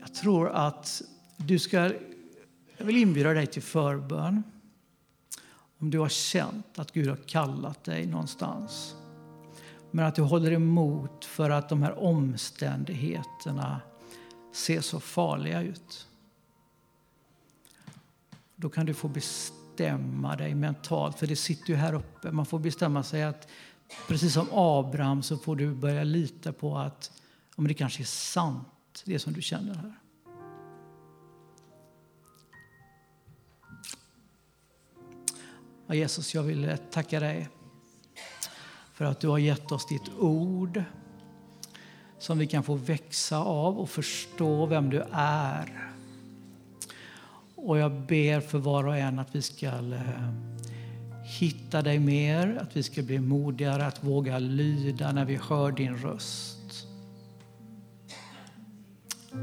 [0.00, 1.02] jag tror att
[1.36, 1.92] du ska...
[2.76, 4.42] Jag vill inbjuda dig till förbön.
[5.78, 8.94] Om du har känt att Gud har kallat dig någonstans.
[9.90, 13.80] Men att du håller emot för att de här omständigheterna
[14.52, 16.06] ser så farliga ut.
[18.56, 22.30] Då kan du få bestämma dig mentalt, för det sitter ju här uppe.
[22.30, 23.48] Man får bestämma sig att
[24.08, 27.12] precis som Abraham så får du börja lita på att
[27.56, 29.94] ja, det kanske är sant, det som du känner här.
[35.94, 37.48] Jesus, jag vill tacka dig
[38.92, 40.82] för att du har gett oss ditt ord
[42.18, 45.95] som vi kan få växa av och förstå vem du är.
[47.66, 50.32] Och jag ber för var och en att vi ska eh,
[51.24, 55.96] hitta dig mer, att vi ska bli modigare att våga lyda när vi hör din
[55.96, 56.86] röst.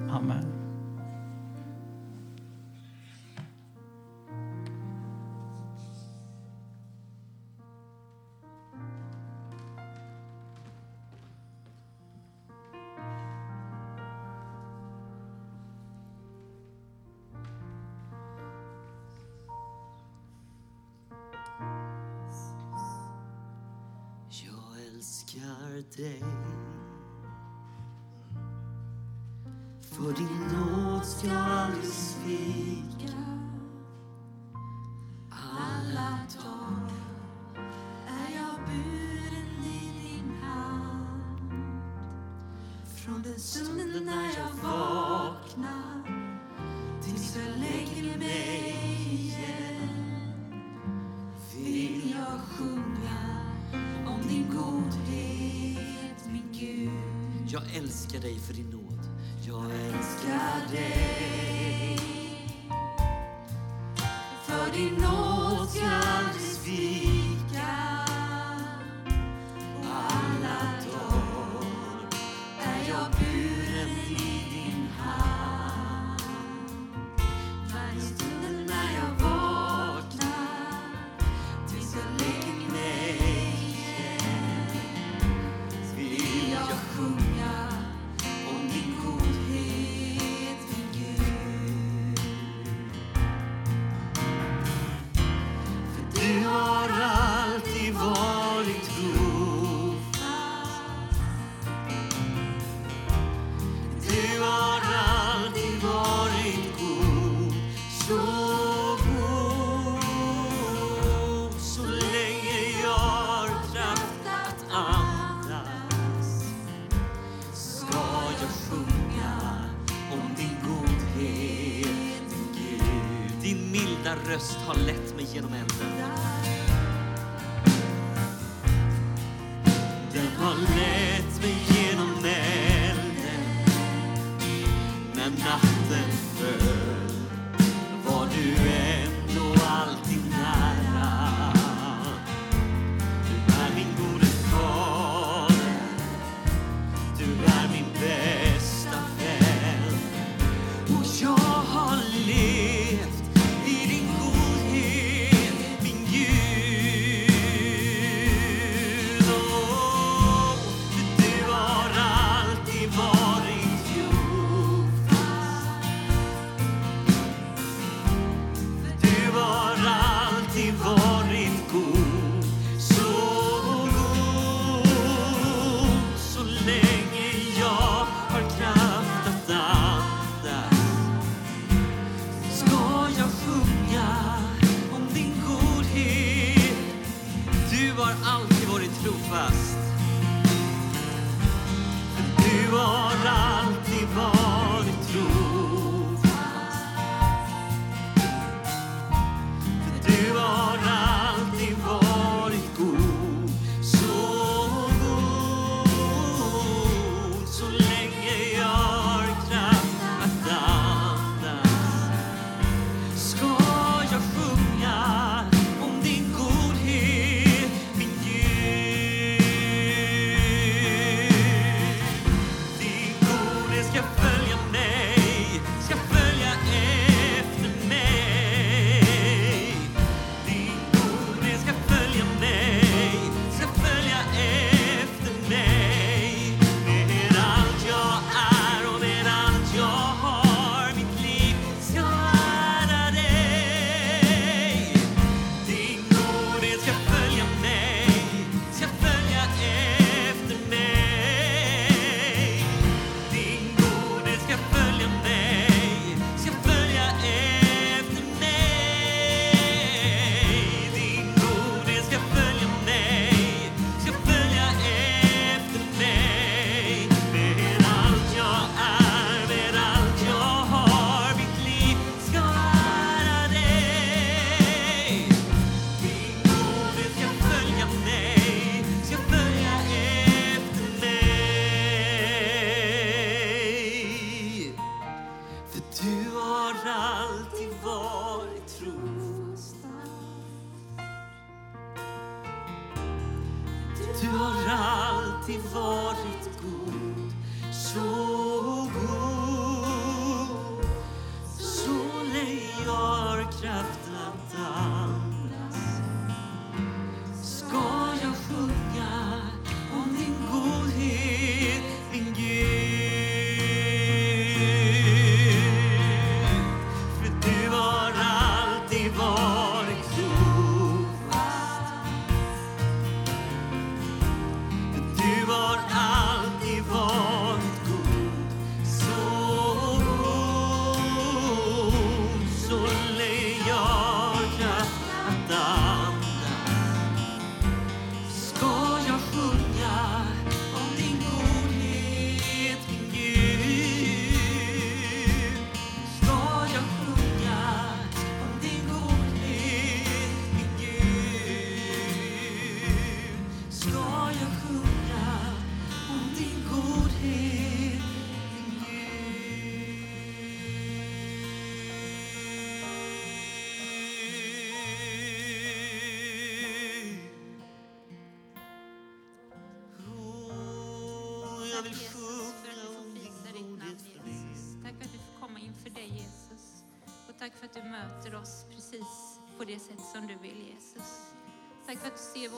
[0.09, 0.72] Amen.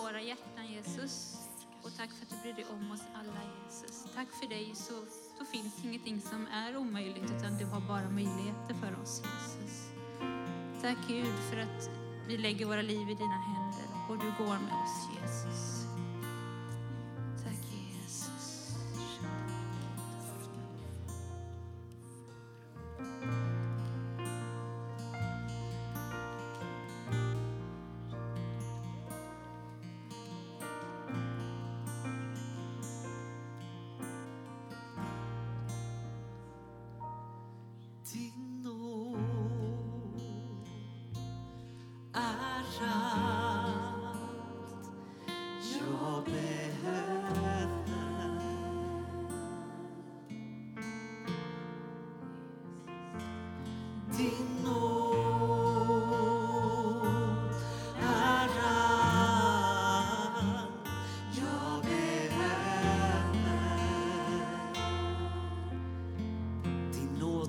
[0.06, 1.38] våra hjärtan Jesus.
[1.84, 4.06] Och tack för att du bryr dig om oss alla Jesus.
[4.16, 4.94] Tack för dig så,
[5.38, 9.92] så finns ingenting som är omöjligt utan du har bara möjligheter för oss Jesus.
[10.82, 11.90] Tack Gud för att
[12.28, 15.15] vi lägger våra liv i dina händer och du går med oss Jesus.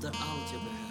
[0.09, 0.86] allt jag behöver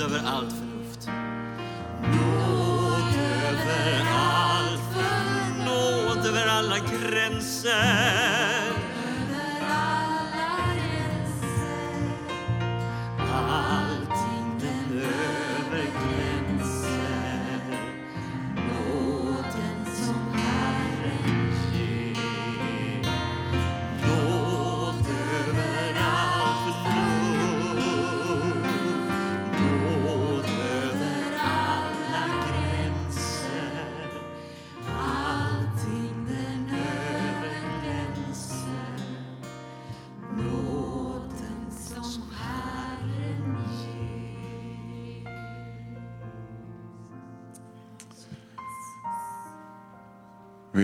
[0.00, 0.45] överallt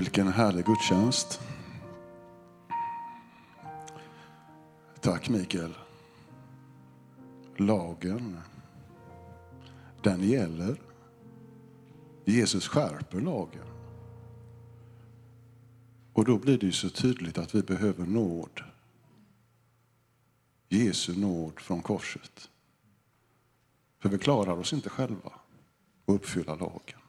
[0.02, 1.40] Vilken härlig gudstjänst.
[5.00, 5.74] Tack Mikael.
[7.56, 8.38] Lagen,
[10.02, 10.80] den gäller.
[12.24, 13.66] Jesus skärper lagen.
[16.12, 18.60] Och då blir det ju så tydligt att vi behöver nåd.
[20.68, 22.50] Jesu nåd från korset.
[23.98, 25.30] För vi klarar oss inte själva
[26.06, 27.00] att uppfylla lagen.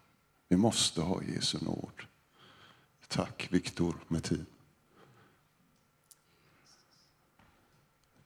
[0.47, 2.12] Vi måste ha Jesu nåd.
[3.13, 4.45] Tack Viktor Metin.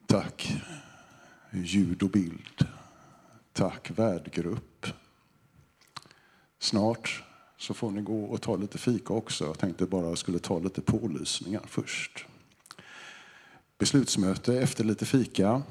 [0.06, 0.54] Tack
[1.52, 2.68] ljud och bild.
[3.54, 4.86] Tack värdgrupp.
[6.60, 7.24] Snart
[7.58, 9.46] så får ni gå och ta lite fika också.
[9.46, 12.26] Jag tänkte bara jag skulle ta lite pålysningar först.
[13.78, 15.62] Beslutsmöte efter lite fika.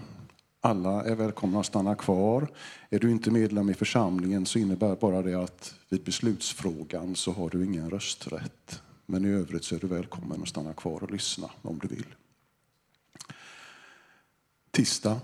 [0.61, 2.49] Alla är välkomna att stanna kvar.
[2.91, 7.51] Är du inte medlem i församlingen så innebär bara det att vid beslutsfrågan så har
[7.51, 8.83] du ingen rösträtt.
[9.07, 12.15] Men i övrigt så är du välkommen att stanna kvar och lyssna om du vill.
[14.71, 15.21] Tisdag.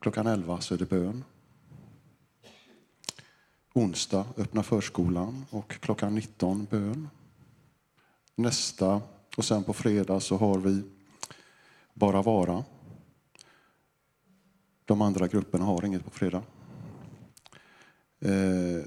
[0.00, 1.24] Klockan 11 så är det bön.
[3.74, 7.08] Onsdag öppna förskolan och klockan 19 bön.
[8.34, 9.02] Nästa
[9.36, 10.82] och sen på fredag så har vi
[11.94, 12.64] Bara vara.
[14.84, 16.42] De andra grupperna har inget på fredag.
[18.20, 18.84] Eh,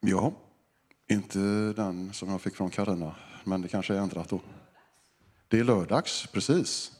[0.00, 0.32] Ja,
[1.08, 1.38] inte
[1.72, 3.14] den som jag fick från Karina,
[3.44, 4.40] men det kanske är ändrat då.
[5.48, 6.92] Det är lördags, precis.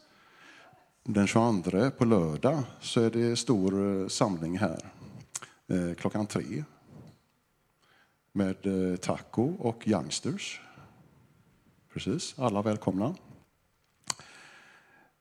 [1.04, 4.92] Den 22 på lördag så är det stor eh, samling här
[5.66, 6.64] eh, klockan tre
[8.32, 10.60] med eh, taco och youngsters.
[11.92, 13.14] Precis, alla välkomna.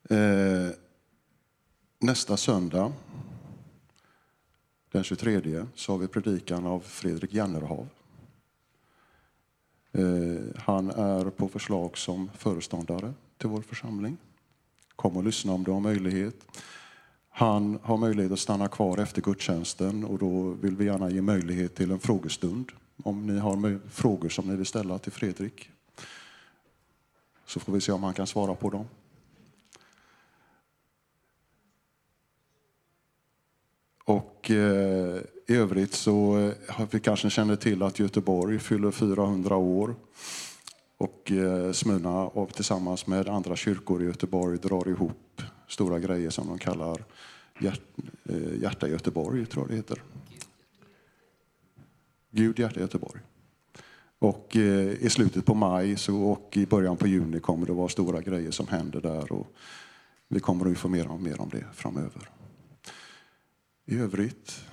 [0.10, 0.70] Eh,
[2.00, 2.94] nästa söndag
[4.98, 7.88] den 23 så har vi predikan av Fredrik Jannerhav.
[9.92, 10.04] Eh,
[10.56, 14.18] han är på förslag som föreståndare till vår församling.
[14.96, 16.36] Kom och lyssna om du har möjlighet.
[17.30, 21.76] Han har möjlighet att stanna kvar efter gudstjänsten och då vill vi gärna ge möjlighet
[21.76, 22.72] till en frågestund.
[23.04, 25.70] Om ni har frågor som ni vill ställa till Fredrik
[27.46, 28.86] så får vi se om han kan svara på dem.
[34.08, 36.34] Och eh, i övrigt så
[36.68, 39.96] har vi kanske känner till att Göteborg fyller 400 år.
[40.98, 46.48] Och eh, Smyrna och tillsammans med andra kyrkor i Göteborg drar ihop stora grejer som
[46.48, 47.04] de kallar
[47.60, 47.82] hjärt,
[48.30, 50.02] eh, Hjärta Göteborg, tror jag det heter.
[52.32, 53.22] Gud hjärta Göteborg.
[54.20, 57.90] Och eh, i slutet på maj så, och i början på juni kommer det vara
[57.90, 59.32] stora grejer som händer där.
[59.32, 59.48] Och
[60.28, 62.37] vi kommer att informera mer om det framöver.
[63.90, 64.66] I övrigt,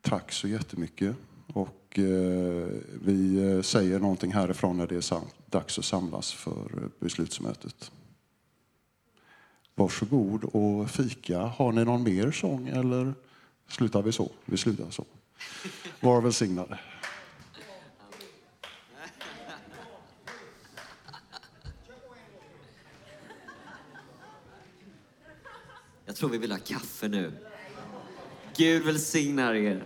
[0.00, 1.16] tack så jättemycket.
[1.52, 2.68] Och eh,
[3.02, 7.92] vi eh, säger någonting härifrån när det är sam- dags att samlas för beslutsmötet.
[9.74, 11.38] Varsågod och fika.
[11.38, 13.14] Har ni någon mer sång eller
[13.68, 14.30] slutar vi så?
[14.44, 15.04] Vi slutar så.
[16.00, 16.78] Var välsignade.
[26.06, 27.32] Jag tror vi vill ha kaffe nu.
[28.60, 29.78] Gud välsignar er.